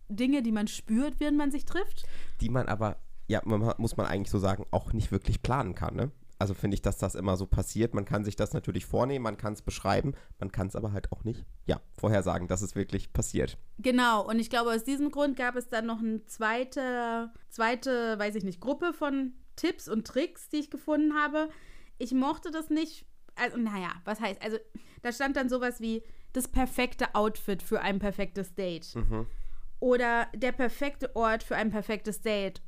[0.09, 2.05] Dinge, die man spürt, während man sich trifft.
[2.41, 5.95] Die man aber, ja, man, muss man eigentlich so sagen, auch nicht wirklich planen kann,
[5.95, 6.11] ne?
[6.39, 7.95] Also finde ich, dass das immer so passiert.
[7.95, 11.11] Man kann sich das natürlich vornehmen, man kann es beschreiben, man kann es aber halt
[11.11, 13.57] auch nicht, ja, vorhersagen, dass es wirklich passiert.
[13.79, 18.35] Genau, und ich glaube, aus diesem Grund gab es dann noch eine zweite, zweite, weiß
[18.35, 21.49] ich nicht, Gruppe von Tipps und Tricks, die ich gefunden habe.
[21.97, 23.05] Ich mochte das nicht.
[23.35, 24.41] Also, naja, was heißt?
[24.41, 24.57] Also,
[25.01, 26.01] da stand dann sowas wie
[26.33, 28.95] das perfekte Outfit für ein perfektes Date.
[28.95, 29.27] Mhm.
[29.79, 32.61] Oder der perfekte Ort für ein perfektes Date.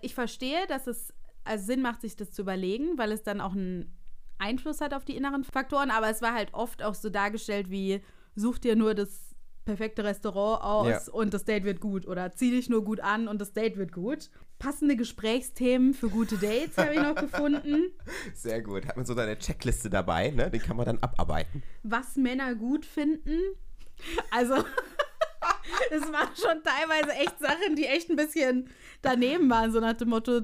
[0.00, 3.52] Ich verstehe, dass es also Sinn macht, sich das zu überlegen, weil es dann auch
[3.52, 3.96] einen
[4.38, 5.90] Einfluss hat auf die inneren Faktoren.
[5.90, 8.02] Aber es war halt oft auch so dargestellt wie,
[8.34, 11.12] such dir nur das perfekte Restaurant aus ja.
[11.12, 13.92] und das Date wird gut oder zieh dich nur gut an und das Date wird
[13.92, 14.30] gut.
[14.62, 17.90] Passende Gesprächsthemen für gute Dates habe ich noch gefunden.
[18.34, 18.86] Sehr gut.
[18.86, 20.52] Hat man so deine Checkliste dabei, ne?
[20.52, 21.64] Den kann man dann abarbeiten.
[21.82, 23.40] Was Männer gut finden.
[24.30, 24.54] Also,
[25.90, 28.70] es waren schon teilweise echt Sachen, die echt ein bisschen
[29.02, 30.42] daneben waren, so nach dem Motto,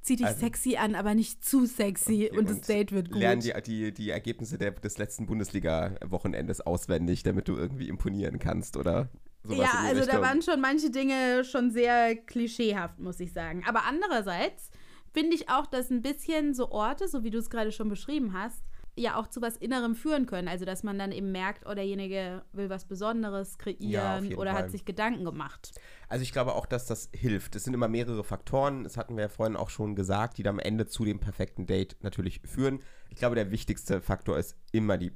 [0.00, 3.20] zieh dich also, sexy an, aber nicht zu sexy okay, und das Date wird gut.
[3.20, 8.78] Lernen die, die, die Ergebnisse der, des letzten Bundesliga-Wochenendes auswendig, damit du irgendwie imponieren kannst
[8.78, 9.10] oder
[9.42, 10.20] sowas Ja, also Richtung.
[10.20, 13.64] da waren schon manche Dinge schon sehr klischeehaft, muss ich sagen.
[13.66, 14.70] Aber andererseits
[15.12, 18.32] finde ich auch, dass ein bisschen so Orte, so wie du es gerade schon beschrieben
[18.32, 18.62] hast,
[18.96, 20.48] ja auch zu was Innerem führen können.
[20.48, 24.64] Also, dass man dann eben merkt, oh, derjenige will was Besonderes kreieren ja, oder Fall.
[24.64, 25.72] hat sich Gedanken gemacht.
[26.08, 27.56] Also, ich glaube auch, dass das hilft.
[27.56, 30.56] Es sind immer mehrere Faktoren, das hatten wir ja vorhin auch schon gesagt, die dann
[30.56, 32.80] am Ende zu dem perfekten Date natürlich führen.
[33.10, 35.12] Ich glaube, der wichtigste Faktor ist immer die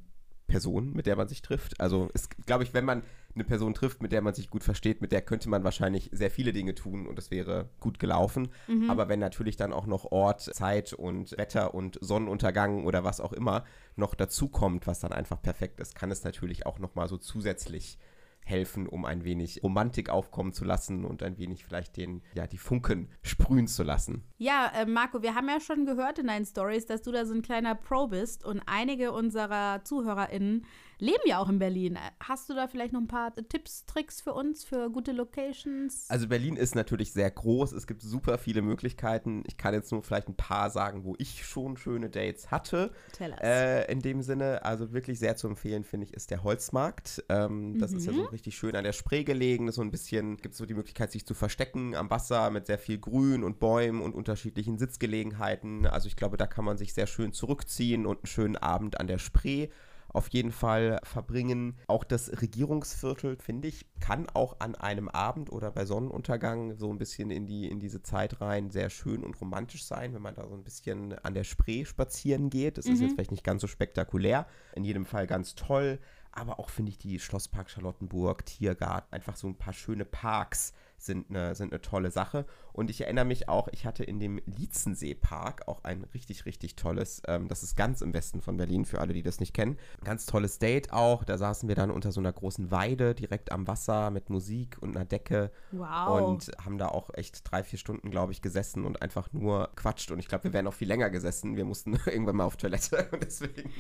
[0.46, 1.80] Person, mit der man sich trifft.
[1.80, 3.02] Also, ist, glaube ich, wenn man
[3.34, 6.30] eine Person trifft, mit der man sich gut versteht, mit der könnte man wahrscheinlich sehr
[6.30, 8.48] viele Dinge tun und es wäre gut gelaufen.
[8.68, 8.90] Mhm.
[8.90, 13.32] Aber wenn natürlich dann auch noch Ort, Zeit und Wetter und Sonnenuntergang oder was auch
[13.32, 13.64] immer
[13.96, 17.16] noch dazu kommt, was dann einfach perfekt ist, kann es natürlich auch noch mal so
[17.16, 17.98] zusätzlich
[18.44, 22.58] helfen, um ein wenig Romantik aufkommen zu lassen und ein wenig vielleicht den, ja, die
[22.58, 24.24] Funken sprühen zu lassen.
[24.36, 27.34] Ja, äh, Marco, wir haben ja schon gehört in deinen Stories, dass du da so
[27.34, 30.66] ein kleiner Pro bist und einige unserer ZuhörerInnen
[31.04, 31.98] leben ja auch in Berlin.
[32.20, 36.08] Hast du da vielleicht noch ein paar Tipps, Tricks für uns, für gute Locations?
[36.08, 37.72] Also Berlin ist natürlich sehr groß.
[37.72, 39.44] Es gibt super viele Möglichkeiten.
[39.46, 42.90] Ich kann jetzt nur vielleicht ein paar sagen, wo ich schon schöne Dates hatte.
[43.12, 43.40] Tell us.
[43.42, 47.22] Äh, in dem Sinne, also wirklich sehr zu empfehlen, finde ich, ist der Holzmarkt.
[47.28, 47.98] Ähm, das mhm.
[47.98, 48.28] ist ja so mhm.
[48.28, 49.70] richtig schön an der Spree gelegen.
[49.70, 52.78] So ein bisschen gibt es so die Möglichkeit, sich zu verstecken am Wasser mit sehr
[52.78, 55.86] viel Grün und Bäumen und unterschiedlichen Sitzgelegenheiten.
[55.86, 59.06] Also ich glaube, da kann man sich sehr schön zurückziehen und einen schönen Abend an
[59.06, 59.68] der Spree
[60.14, 61.76] auf jeden Fall verbringen.
[61.88, 66.98] Auch das Regierungsviertel, finde ich, kann auch an einem Abend oder bei Sonnenuntergang so ein
[66.98, 70.46] bisschen in, die, in diese Zeit rein sehr schön und romantisch sein, wenn man da
[70.48, 72.78] so ein bisschen an der Spree spazieren geht.
[72.78, 72.94] Das mhm.
[72.94, 75.98] ist jetzt vielleicht nicht ganz so spektakulär, in jedem Fall ganz toll.
[76.30, 81.30] Aber auch finde ich die Schlosspark Charlottenburg, Tiergarten, einfach so ein paar schöne Parks sind
[81.30, 82.46] eine, sind eine tolle Sache.
[82.74, 87.22] Und ich erinnere mich auch, ich hatte in dem Lietzensee-Park auch ein richtig, richtig tolles,
[87.28, 89.78] ähm, das ist ganz im Westen von Berlin, für alle, die das nicht kennen.
[90.02, 91.22] Ganz tolles Date auch.
[91.22, 94.96] Da saßen wir dann unter so einer großen Weide direkt am Wasser mit Musik und
[94.96, 95.52] einer Decke.
[95.70, 96.28] Wow.
[96.28, 100.10] Und haben da auch echt drei, vier Stunden, glaube ich, gesessen und einfach nur quatscht.
[100.10, 101.56] Und ich glaube, wir wären noch viel länger gesessen.
[101.56, 103.70] Wir mussten irgendwann mal auf Toilette und deswegen.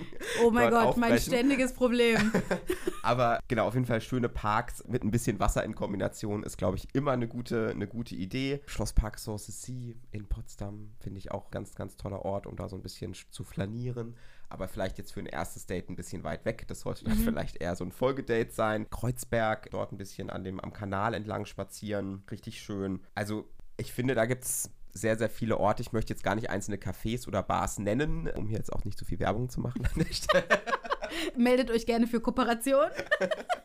[0.44, 1.32] Oh mein Gott, mein aufbrechen.
[1.32, 2.32] ständiges Problem.
[3.02, 6.76] Aber genau, auf jeden Fall schöne Parks mit ein bisschen Wasser in Kombination ist, glaube
[6.76, 8.60] ich, immer eine gute, eine gute Idee.
[8.84, 12.82] Schlosspark Sanssouci in Potsdam finde ich auch ganz, ganz toller Ort, um da so ein
[12.82, 14.14] bisschen sch- zu flanieren.
[14.50, 16.66] Aber vielleicht jetzt für ein erstes Date ein bisschen weit weg.
[16.68, 18.90] Das sollte dann vielleicht eher so ein Folgedate sein.
[18.90, 22.24] Kreuzberg, dort ein bisschen an dem, am Kanal entlang spazieren.
[22.30, 23.00] Richtig schön.
[23.14, 25.80] Also ich finde, da gibt es sehr, sehr viele Orte.
[25.80, 28.98] Ich möchte jetzt gar nicht einzelne Cafés oder Bars nennen, um hier jetzt auch nicht
[28.98, 29.80] zu viel Werbung zu machen.
[31.38, 32.84] Meldet euch gerne für Kooperation.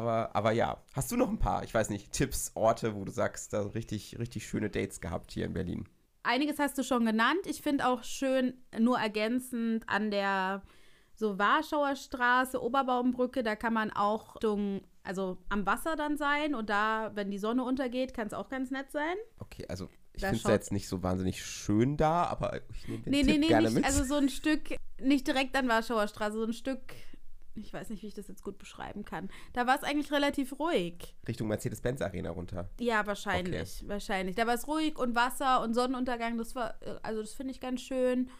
[0.00, 3.12] Aber, aber ja, hast du noch ein paar, ich weiß nicht, Tipps, Orte, wo du
[3.12, 5.86] sagst, da richtig, richtig schöne Dates gehabt hier in Berlin?
[6.22, 7.40] Einiges hast du schon genannt.
[7.44, 10.62] Ich finde auch schön, nur ergänzend an der
[11.14, 16.70] so Warschauer Straße, Oberbaumbrücke, da kann man auch Richtung, also am Wasser dann sein und
[16.70, 19.16] da, wenn die Sonne untergeht, kann es auch ganz nett sein.
[19.38, 23.10] Okay, also ich finde es jetzt nicht so wahnsinnig schön da, aber ich nehme den
[23.10, 23.84] Nee, Tipp nee, nee, gerne nicht, mit.
[23.84, 26.80] also so ein Stück, nicht direkt an Warschauer Straße, so ein Stück,
[27.54, 29.28] ich weiß nicht, wie ich das jetzt gut beschreiben kann.
[29.52, 31.14] Da war es eigentlich relativ ruhig.
[31.26, 32.70] Richtung Mercedes-Benz-Arena runter.
[32.78, 34.36] Ja, wahrscheinlich, wahrscheinlich.
[34.36, 37.60] Da war es ruhig und Wasser und Sonnenuntergang, das war, äh, also das finde ich
[37.60, 38.30] ganz schön.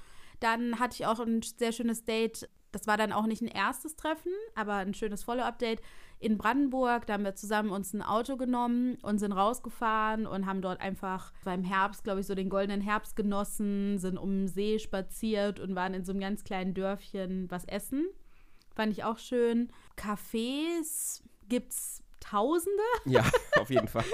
[0.40, 2.48] Dann hatte ich auch ein sehr schönes Date.
[2.72, 5.82] Das war dann auch nicht ein erstes Treffen, aber ein schönes Follow-up-Date
[6.20, 7.06] in Brandenburg.
[7.06, 11.32] Da haben wir zusammen uns ein Auto genommen und sind rausgefahren und haben dort einfach
[11.44, 15.74] beim Herbst, glaube ich, so den goldenen Herbst genossen, sind um den See spaziert und
[15.74, 18.06] waren in so einem ganz kleinen Dörfchen was essen.
[18.74, 19.72] Fand ich auch schön.
[19.96, 22.82] Cafés gibt's Tausende.
[23.06, 23.24] Ja,
[23.58, 24.04] auf jeden Fall.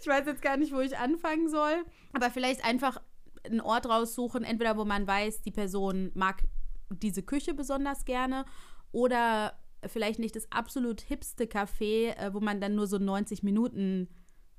[0.00, 1.84] Ich weiß jetzt gar nicht, wo ich anfangen soll.
[2.12, 3.00] Aber vielleicht einfach
[3.44, 6.42] einen Ort raussuchen, entweder wo man weiß, die Person mag
[6.90, 8.44] diese Küche besonders gerne
[8.92, 14.08] oder vielleicht nicht das absolut hipste Café, äh, wo man dann nur so 90 Minuten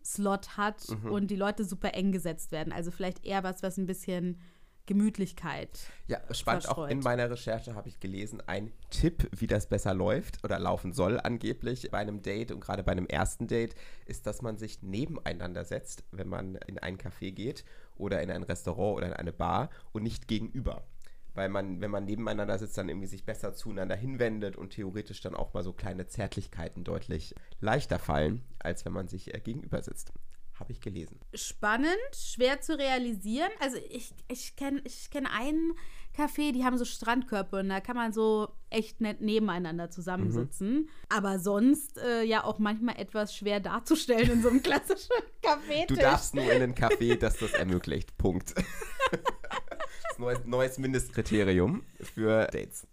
[0.05, 2.71] Slot hat und die Leute super eng gesetzt werden.
[2.71, 4.39] Also vielleicht eher was, was ein bisschen
[4.87, 5.69] Gemütlichkeit.
[6.07, 6.67] Ja, spannend.
[6.67, 6.91] Auch Verstreut.
[6.91, 11.19] in meiner Recherche habe ich gelesen, ein Tipp, wie das besser läuft oder laufen soll
[11.19, 15.65] angeblich bei einem Date und gerade bei einem ersten Date, ist, dass man sich nebeneinander
[15.65, 19.69] setzt, wenn man in ein Café geht oder in ein Restaurant oder in eine Bar
[19.91, 20.87] und nicht gegenüber.
[21.33, 25.35] Weil man, wenn man nebeneinander sitzt, dann irgendwie sich besser zueinander hinwendet und theoretisch dann
[25.35, 30.13] auch mal so kleine Zärtlichkeiten deutlich leichter fallen, als wenn man sich äh, gegenüber sitzt.
[30.59, 31.19] Habe ich gelesen.
[31.33, 33.51] spannend, schwer zu realisieren.
[33.59, 35.73] Also ich, ich kenne ich kenn einen
[36.17, 40.89] Café, die haben so Strandkörper und da kann man so echt nett nebeneinander zusammensitzen.
[41.09, 45.85] Aber sonst äh, ja auch manchmal etwas schwer darzustellen in so einem klassischen Café.
[45.87, 48.17] Du darfst nur in ein Café, das das ermöglicht.
[48.17, 48.55] Punkt.
[49.11, 52.87] das neues, neues Mindestkriterium für Dates.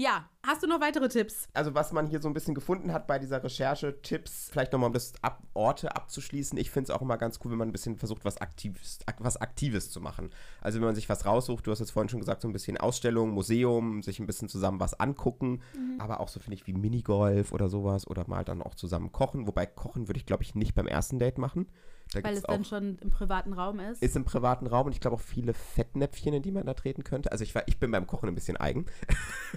[0.00, 1.46] Ja, hast du noch weitere Tipps?
[1.52, 4.86] Also was man hier so ein bisschen gefunden hat bei dieser Recherche, Tipps, vielleicht nochmal
[4.86, 6.58] um das Ab Orte abzuschließen.
[6.58, 9.16] Ich finde es auch immer ganz cool, wenn man ein bisschen versucht, was Aktives, ak
[9.18, 10.30] was Aktives zu machen.
[10.62, 12.78] Also wenn man sich was raussucht, du hast jetzt vorhin schon gesagt, so ein bisschen
[12.78, 15.60] Ausstellung, Museum, sich ein bisschen zusammen was angucken,
[15.98, 19.46] aber auch so finde ich wie Minigolf oder sowas oder mal dann auch zusammen kochen.
[19.46, 21.66] Wobei kochen würde ich, glaube ich, nicht beim ersten Date machen.
[22.12, 24.02] Da Weil es dann schon im privaten Raum ist.
[24.02, 27.04] ist im privaten Raum und ich glaube auch viele Fettnäpfchen, in die man da treten
[27.04, 27.30] könnte.
[27.30, 28.86] Also ich, war, ich bin beim Kochen ein bisschen eigen.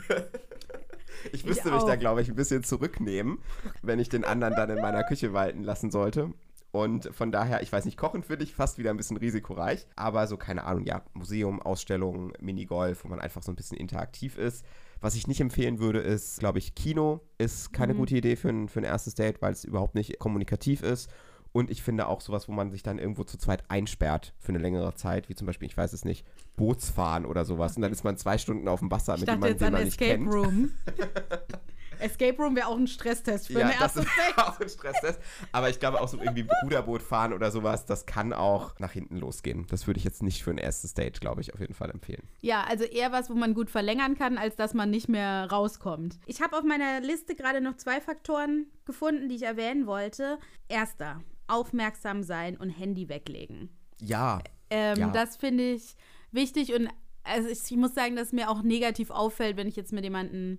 [1.31, 3.39] ich müsste mich da, glaube ich, ein bisschen zurücknehmen,
[3.81, 6.31] wenn ich den anderen dann in meiner Küche walten lassen sollte.
[6.71, 9.85] Und von daher, ich weiß nicht, Kochen finde ich fast wieder ein bisschen risikoreich.
[9.95, 14.37] Aber so, keine Ahnung, ja, Museum, Ausstellung, Minigolf, wo man einfach so ein bisschen interaktiv
[14.39, 14.65] ist.
[14.99, 18.69] Was ich nicht empfehlen würde, ist, glaube ich, Kino ist keine gute Idee für ein,
[18.69, 21.11] für ein erstes Date, weil es überhaupt nicht kommunikativ ist.
[21.53, 24.57] Und ich finde auch sowas, wo man sich dann irgendwo zu zweit einsperrt für eine
[24.57, 27.75] längere Zeit, wie zum Beispiel, ich weiß es nicht, Bootsfahren oder sowas.
[27.75, 29.83] Und dann ist man zwei Stunden auf dem Wasser ich mit jemandem, den an man
[29.83, 30.33] nicht Escape kennt.
[30.33, 30.71] Room.
[31.99, 34.37] Escape Room wäre auch ein Stresstest für Ja, erstes ist Date.
[34.45, 35.19] auch ein Stresstest.
[35.51, 39.17] Aber ich glaube auch so irgendwie Ruderboot fahren oder sowas, das kann auch nach hinten
[39.17, 39.65] losgehen.
[39.69, 42.27] Das würde ich jetzt nicht für ein erstes Date, glaube ich, auf jeden Fall empfehlen.
[42.41, 46.19] Ja, also eher was, wo man gut verlängern kann, als dass man nicht mehr rauskommt.
[46.25, 50.39] Ich habe auf meiner Liste gerade noch zwei Faktoren gefunden, die ich erwähnen wollte.
[50.67, 53.69] Erster, aufmerksam sein und Handy weglegen.
[53.99, 55.07] Ja, Ähm, Ja.
[55.11, 55.95] Das finde ich
[56.31, 56.89] wichtig und
[57.23, 60.57] also ich, ich muss sagen, dass mir auch negativ auffällt, wenn ich jetzt mit jemandem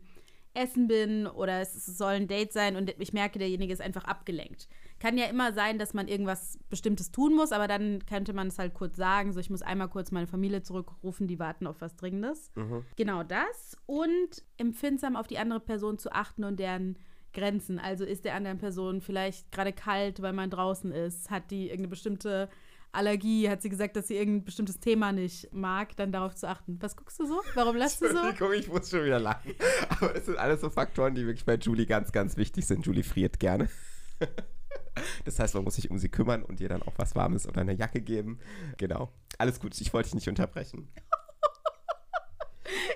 [0.55, 4.69] essen bin oder es soll ein Date sein und ich merke, derjenige ist einfach abgelenkt.
[5.01, 8.59] Kann ja immer sein, dass man irgendwas Bestimmtes tun muss, aber dann könnte man es
[8.59, 11.97] halt kurz sagen, so ich muss einmal kurz meine Familie zurückrufen, die warten auf was
[11.97, 12.53] Dringendes.
[12.95, 16.97] Genau das und empfindsam auf die andere Person zu achten und deren
[17.35, 17.79] Grenzen.
[17.79, 21.89] Also ist der anderen Person vielleicht gerade kalt, weil man draußen ist, hat die irgendeine
[21.89, 22.49] bestimmte
[22.93, 26.79] Allergie, hat sie gesagt, dass sie irgendein bestimmtes Thema nicht mag, dann darauf zu achten.
[26.81, 27.41] Was guckst du so?
[27.55, 28.19] Warum lässt du so?
[28.55, 29.53] Ich muss schon wieder lachen.
[29.89, 32.87] Aber das sind alles so Faktoren, die wirklich bei Julie ganz, ganz wichtig sind.
[32.87, 33.69] Julie friert gerne.
[35.25, 37.63] Das heißt, man muss sich um sie kümmern und ihr dann auch was Warmes oder
[37.63, 38.39] eine Jacke geben.
[38.77, 39.13] Genau.
[39.39, 40.89] Alles gut, ich wollte dich nicht unterbrechen.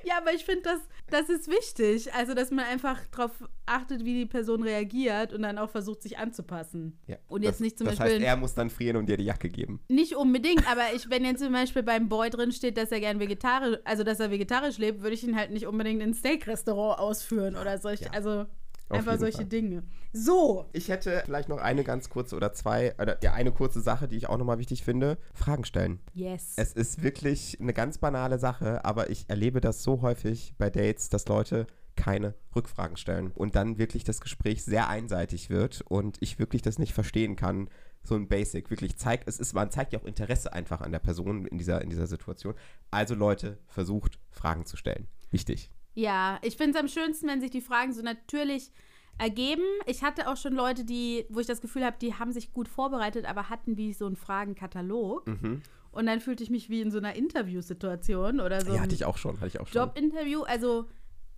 [0.05, 2.13] Ja, aber ich finde, das, das ist wichtig.
[2.15, 3.31] Also, dass man einfach darauf
[3.67, 6.99] achtet, wie die Person reagiert und dann auch versucht, sich anzupassen.
[7.07, 9.17] Ja, Und jetzt das, nicht zum das Beispiel- heißt, er muss dann frieren und dir
[9.17, 9.81] die Jacke geben.
[9.89, 13.21] Nicht unbedingt, aber ich, wenn jetzt zum Beispiel beim Boy drin steht, dass er gern
[13.21, 17.57] vegetarisch, also dass er vegetarisch lebt, würde ich ihn halt nicht unbedingt ins Steak-Restaurant ausführen
[17.57, 18.47] oder solche, Ja, also
[18.91, 19.47] einfach solche Fall.
[19.47, 19.83] Dinge.
[20.13, 24.09] So, Ich hätte vielleicht noch eine ganz kurze oder zwei, oder ja, eine kurze Sache,
[24.09, 25.19] die ich auch nochmal wichtig finde.
[25.35, 26.01] Fragen stellen.
[26.15, 26.55] yes.
[26.57, 31.09] Es ist wirklich eine ganz banale Sache, aber ich erlebe das so häufig bei Dates,
[31.09, 31.67] dass Leute
[31.99, 36.79] keine Rückfragen stellen und dann wirklich das Gespräch sehr einseitig wird und ich wirklich das
[36.79, 37.69] nicht verstehen kann.
[38.05, 41.01] So ein Basic, wirklich zeigt, es ist, man zeigt ja auch Interesse einfach an der
[41.01, 42.55] Person in dieser, in dieser Situation.
[42.93, 45.09] Also Leute, versucht Fragen zu stellen.
[45.31, 45.73] Wichtig.
[45.99, 48.71] Ja, ich finde es am schönsten, wenn sich die Fragen so natürlich
[49.19, 49.65] ergeben.
[49.87, 52.69] Ich hatte auch schon Leute, die, wo ich das Gefühl habe, die haben sich gut
[52.69, 55.27] vorbereitet, aber hatten wie so einen Fragenkatalog.
[55.27, 55.61] Mhm.
[55.91, 59.07] Und dann fühlte ich mich wie in so einer Interviewsituation oder so ja, hatte ich
[59.07, 59.83] auch schon, hatte ich auch schon.
[59.83, 60.43] Jobinterview.
[60.43, 60.89] Also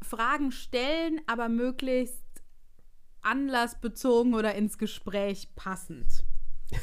[0.03, 2.23] Fragen stellen, aber möglichst
[3.23, 6.23] anlassbezogen oder ins Gespräch passend.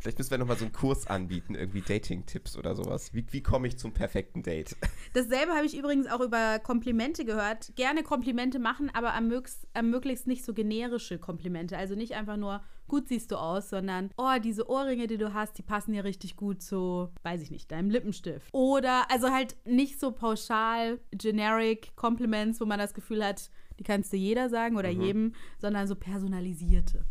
[0.00, 3.12] Vielleicht müssen wir nochmal so einen Kurs anbieten, irgendwie Dating-Tipps oder sowas.
[3.14, 4.76] Wie, wie komme ich zum perfekten Date?
[5.14, 7.72] Dasselbe habe ich übrigens auch über Komplimente gehört.
[7.76, 11.76] Gerne Komplimente machen, aber am, mögst, am möglichst nicht so generische Komplimente.
[11.76, 15.56] Also nicht einfach nur, gut siehst du aus, sondern, oh, diese Ohrringe, die du hast,
[15.58, 18.48] die passen ja richtig gut zu, weiß ich nicht, deinem Lippenstift.
[18.52, 24.12] Oder, also halt nicht so pauschal, generic Compliments, wo man das Gefühl hat, die kannst
[24.12, 27.04] du jeder sagen oder jedem, sondern so personalisierte.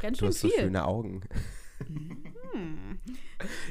[0.00, 0.60] Ganz Du schön hast so viel.
[0.60, 1.20] schöne Augen.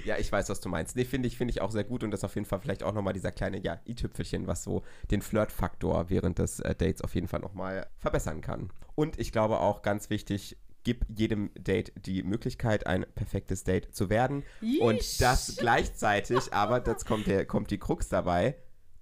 [0.06, 0.96] Ja, ich weiß, was du meinst.
[0.96, 2.84] Nee, finde ich, finde ich auch sehr gut und das ist auf jeden Fall vielleicht
[2.84, 7.16] auch nochmal dieser kleine, ja, i-Tüpfelchen, was so den Flirt-Faktor während des äh, Dates auf
[7.16, 8.72] jeden Fall nochmal verbessern kann.
[8.96, 14.10] Und ich glaube auch ganz wichtig, gib jedem Date die Möglichkeit, ein perfektes Date zu
[14.10, 14.44] werden.
[14.80, 15.18] Und Yeesh.
[15.18, 18.56] das gleichzeitig, aber jetzt kommt, der, kommt die Krux dabei,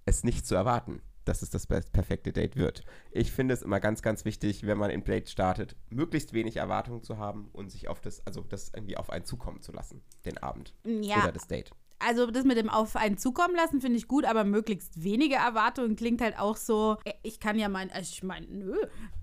[0.05, 2.83] es nicht zu erwarten, dass es das perfekte Date wird.
[3.11, 7.03] Ich finde es immer ganz, ganz wichtig, wenn man ein Date startet, möglichst wenig Erwartungen
[7.03, 10.38] zu haben und sich auf das, also das irgendwie auf einen zukommen zu lassen, den
[10.38, 11.71] Abend Ja, oder das Date.
[11.99, 15.95] also das mit dem auf einen zukommen lassen finde ich gut, aber möglichst wenige Erwartungen
[15.95, 18.75] klingt halt auch so, äh, ich kann ja mein, also ich meine, nö,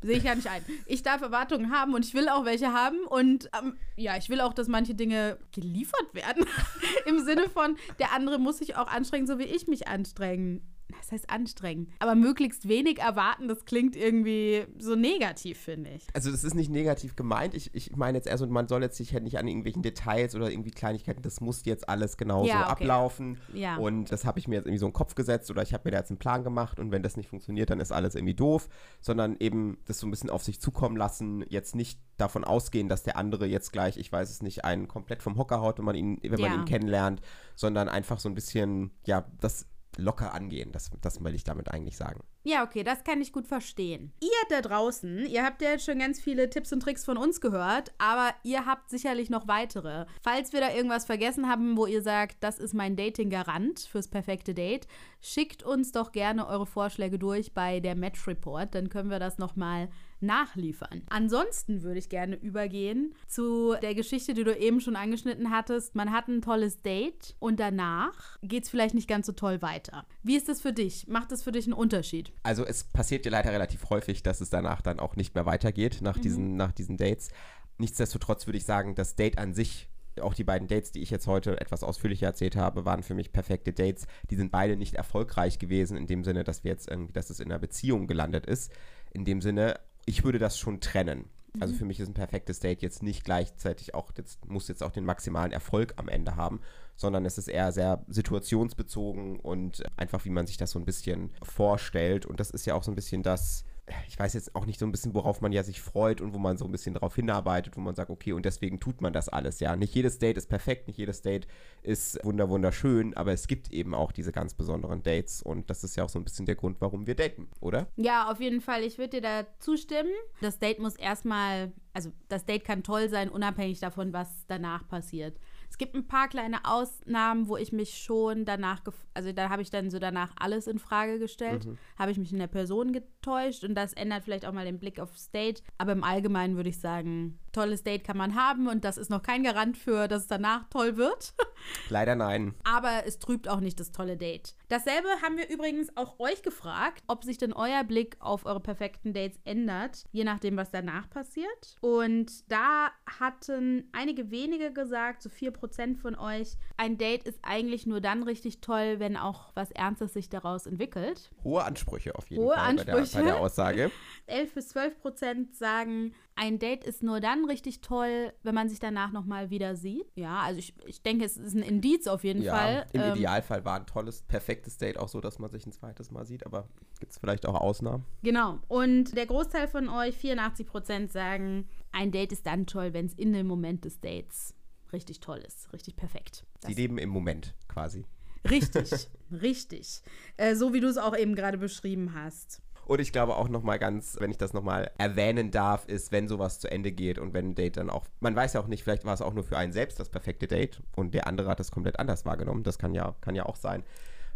[0.02, 0.64] sehe ich ja nicht ein.
[0.86, 4.40] Ich darf Erwartungen haben und ich will auch welche haben und ähm, ja, ich will
[4.40, 6.44] auch, dass manche Dinge geliefert werden.
[7.06, 10.62] Im Sinne von, der andere muss sich auch anstrengen, so wie ich mich anstrengen.
[11.00, 11.88] Das heißt anstrengen.
[11.98, 16.07] Aber möglichst wenig erwarten, das klingt irgendwie so negativ, finde ich.
[16.14, 17.55] Also das ist nicht negativ gemeint.
[17.55, 20.35] Ich, ich meine jetzt eher so, man soll jetzt sich halt nicht an irgendwelchen Details
[20.35, 22.70] oder irgendwie Kleinigkeiten, das muss jetzt alles genauso Ja, okay.
[22.85, 23.38] ablaufen.
[23.52, 23.76] Ja.
[23.76, 25.83] Und das habe ich mir jetzt irgendwie so in den Kopf gesetzt oder ich habe
[25.87, 28.35] mir da jetzt einen Plan gemacht und wenn das nicht funktioniert, dann ist alles irgendwie
[28.35, 28.68] doof,
[29.00, 33.02] sondern eben das so ein bisschen auf sich zukommen lassen, jetzt nicht davon ausgehen, dass
[33.02, 35.94] der andere jetzt gleich, ich weiß es nicht, einen komplett vom Hocker haut, wenn man
[35.96, 36.57] ihn, wenn man Ja.
[36.57, 37.20] ihn kennenlernt,
[37.57, 39.66] sondern einfach so ein bisschen, ja, das
[39.98, 40.72] locker angehen.
[40.72, 42.22] Das, das will ich damit eigentlich sagen.
[42.44, 44.12] Ja, okay, das kann ich gut verstehen.
[44.20, 47.40] Ihr da draußen, ihr habt ja jetzt schon ganz viele Tipps und Tricks von uns
[47.40, 50.07] gehört, aber ihr habt sicherlich noch weitere.
[50.22, 54.55] Falls wir da irgendwas vergessen haben, wo ihr sagt, das ist mein Dating-Garant fürs perfekte
[54.55, 54.88] Date,
[55.20, 59.38] schickt uns doch gerne eure Vorschläge durch bei der Match Report, dann können wir das
[59.38, 59.88] nochmal
[60.22, 61.02] nachliefern.
[61.11, 65.94] Ansonsten würde ich gerne übergehen zu der Geschichte, die du eben schon angeschnitten hattest.
[65.94, 70.06] Man hat ein tolles Date und danach geht es vielleicht nicht ganz so toll weiter.
[70.22, 71.06] Wie ist das für dich?
[71.08, 72.32] Macht das für dich einen Unterschied?
[72.42, 75.98] Also es passiert ja leider relativ häufig, dass es danach dann auch nicht mehr weitergeht
[76.02, 77.30] nach, diesen, nach diesen Dates.
[77.78, 79.88] Nichtsdestotrotz würde ich sagen, das Date an sich,
[80.20, 83.32] auch die beiden Dates, die ich jetzt heute etwas ausführlicher erzählt habe, waren für mich
[83.32, 84.06] perfekte Dates.
[84.30, 87.40] Die sind beide nicht erfolgreich gewesen, in dem Sinne, dass wir jetzt irgendwie, dass es
[87.40, 88.72] in einer Beziehung gelandet ist.
[89.12, 91.28] In dem Sinne, ich würde das schon trennen.
[91.60, 94.90] Also für mich ist ein perfektes Date jetzt nicht gleichzeitig auch, jetzt muss jetzt auch
[94.90, 96.60] den maximalen Erfolg am Ende haben,
[96.96, 101.30] sondern es ist eher sehr situationsbezogen und einfach, wie man sich das so ein bisschen
[101.42, 102.24] vorstellt.
[102.24, 103.64] Und das ist ja auch so ein bisschen das,
[104.06, 106.38] ich weiß jetzt auch nicht so ein bisschen, worauf man ja sich freut und wo
[106.38, 109.28] man so ein bisschen darauf hinarbeitet, wo man sagt, okay, und deswegen tut man das
[109.28, 109.74] alles, ja.
[109.74, 111.48] Nicht jedes Date ist perfekt, nicht jedes Date
[111.82, 115.96] ist wunder wunderschön, aber es gibt eben auch diese ganz besonderen Dates und das ist
[115.96, 117.88] ja auch so ein bisschen der Grund, warum wir daten, oder?
[117.96, 118.85] Ja, auf jeden Fall.
[118.85, 120.12] Ich würde dir da zustimmen.
[120.40, 125.38] Das Date muss erstmal, also das Date kann toll sein, unabhängig davon, was danach passiert.
[125.73, 128.83] Es gibt ein paar kleine Ausnahmen, wo ich mich schon danach,
[129.14, 131.64] also da habe ich dann so danach alles in Frage gestellt.
[131.64, 131.79] Mhm.
[131.98, 135.00] Habe ich mich in der Person getäuscht und das ändert vielleicht auch mal den Blick
[135.00, 135.62] aufs Date.
[135.79, 139.23] Aber im Allgemeinen würde ich sagen, tolles Date kann man haben und das ist noch
[139.23, 141.33] kein Garant für, dass es danach toll wird.
[141.88, 142.54] Leider nein.
[142.64, 144.54] Aber es trübt auch nicht das tolle Date.
[144.68, 149.14] Dasselbe haben wir übrigens auch euch gefragt, ob sich denn euer Blick auf eure perfekten
[149.14, 151.77] Dates ändert, je nachdem, was danach passiert.
[151.81, 155.62] Und da hatten einige wenige gesagt, so 4%
[155.96, 160.29] von euch, ein Date ist eigentlich nur dann richtig toll, wenn auch was Ernstes sich
[160.29, 161.31] daraus entwickelt.
[161.44, 162.92] Hohe Ansprüche auf jeden Hohe Fall Ansprüche.
[162.92, 163.90] Bei, der, bei der Aussage.
[164.27, 169.13] 11 bis 12% sagen, ein Date ist nur dann richtig toll, wenn man sich danach
[169.13, 170.06] nochmal wieder sieht.
[170.15, 172.87] Ja, also ich, ich denke, es ist ein Indiz auf jeden ja, Fall.
[172.92, 176.10] Im ähm, Idealfall war ein tolles, perfektes Date auch so, dass man sich ein zweites
[176.10, 176.69] Mal sieht, aber
[177.00, 178.04] gibt es vielleicht auch Ausnahmen?
[178.23, 178.58] Genau.
[178.69, 183.15] Und der Großteil von euch, 84 Prozent, sagen, ein Date ist dann toll, wenn es
[183.15, 184.54] in dem Moment des Dates
[184.92, 186.44] richtig toll ist, richtig perfekt.
[186.60, 188.04] Das Sie leben im Moment quasi.
[188.48, 190.02] Richtig, richtig.
[190.36, 192.62] Äh, so wie du es auch eben gerade beschrieben hast.
[192.84, 196.58] Und ich glaube auch nochmal ganz, wenn ich das nochmal erwähnen darf, ist, wenn sowas
[196.58, 199.04] zu Ende geht und wenn ein Date dann auch, man weiß ja auch nicht, vielleicht
[199.04, 201.70] war es auch nur für einen selbst das perfekte Date und der andere hat das
[201.70, 202.64] komplett anders wahrgenommen.
[202.64, 203.84] Das kann ja, kann ja auch sein.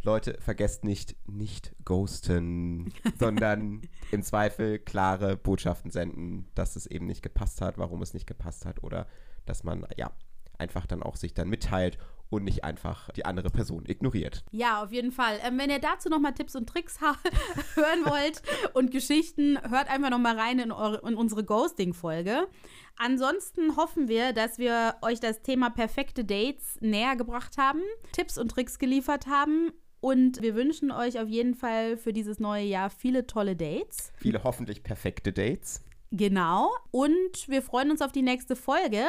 [0.02, 3.82] Leute, vergesst nicht, nicht ghosten, sondern
[4.12, 8.64] im Zweifel klare Botschaften senden, dass es eben nicht gepasst hat, warum es nicht gepasst
[8.64, 9.08] hat oder
[9.46, 10.12] dass man, ja,
[10.60, 11.98] einfach dann auch sich dann mitteilt
[12.28, 14.44] und nicht einfach die andere Person ignoriert.
[14.50, 15.38] Ja, auf jeden Fall.
[15.44, 16.98] Ähm, wenn ihr dazu nochmal Tipps und Tricks
[17.74, 18.42] hören wollt
[18.74, 22.48] und Geschichten, hört einfach nochmal rein in, eure, in unsere Ghosting-Folge.
[22.96, 27.82] Ansonsten hoffen wir, dass wir euch das Thema perfekte Dates näher gebracht haben,
[28.12, 32.64] Tipps und Tricks geliefert haben und wir wünschen euch auf jeden Fall für dieses neue
[32.64, 34.12] Jahr viele tolle Dates.
[34.16, 35.82] Viele hoffentlich perfekte Dates.
[36.10, 36.70] Genau.
[36.90, 39.04] Und wir freuen uns auf die nächste Folge.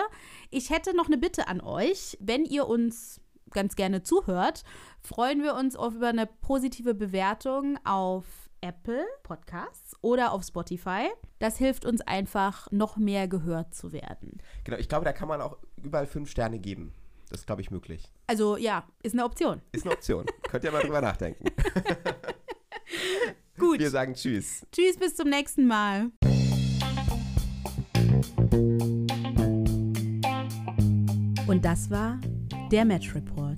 [0.49, 2.17] Ich hätte noch eine Bitte an euch.
[2.19, 3.21] Wenn ihr uns
[3.51, 4.63] ganz gerne zuhört,
[5.01, 8.25] freuen wir uns auf über eine positive Bewertung auf
[8.61, 11.09] Apple Podcasts oder auf Spotify.
[11.39, 14.41] Das hilft uns einfach, noch mehr gehört zu werden.
[14.63, 16.93] Genau, ich glaube, da kann man auch überall fünf Sterne geben.
[17.29, 18.11] Das ist, glaube ich, möglich.
[18.25, 19.61] Also ja, ist eine Option.
[19.71, 20.25] Ist eine Option.
[20.49, 21.45] Könnt ihr mal drüber nachdenken.
[23.57, 23.79] Gut.
[23.79, 24.65] Wir sagen Tschüss.
[24.71, 26.11] Tschüss, bis zum nächsten Mal.
[31.47, 32.19] Und das war
[32.71, 33.57] der Match Report.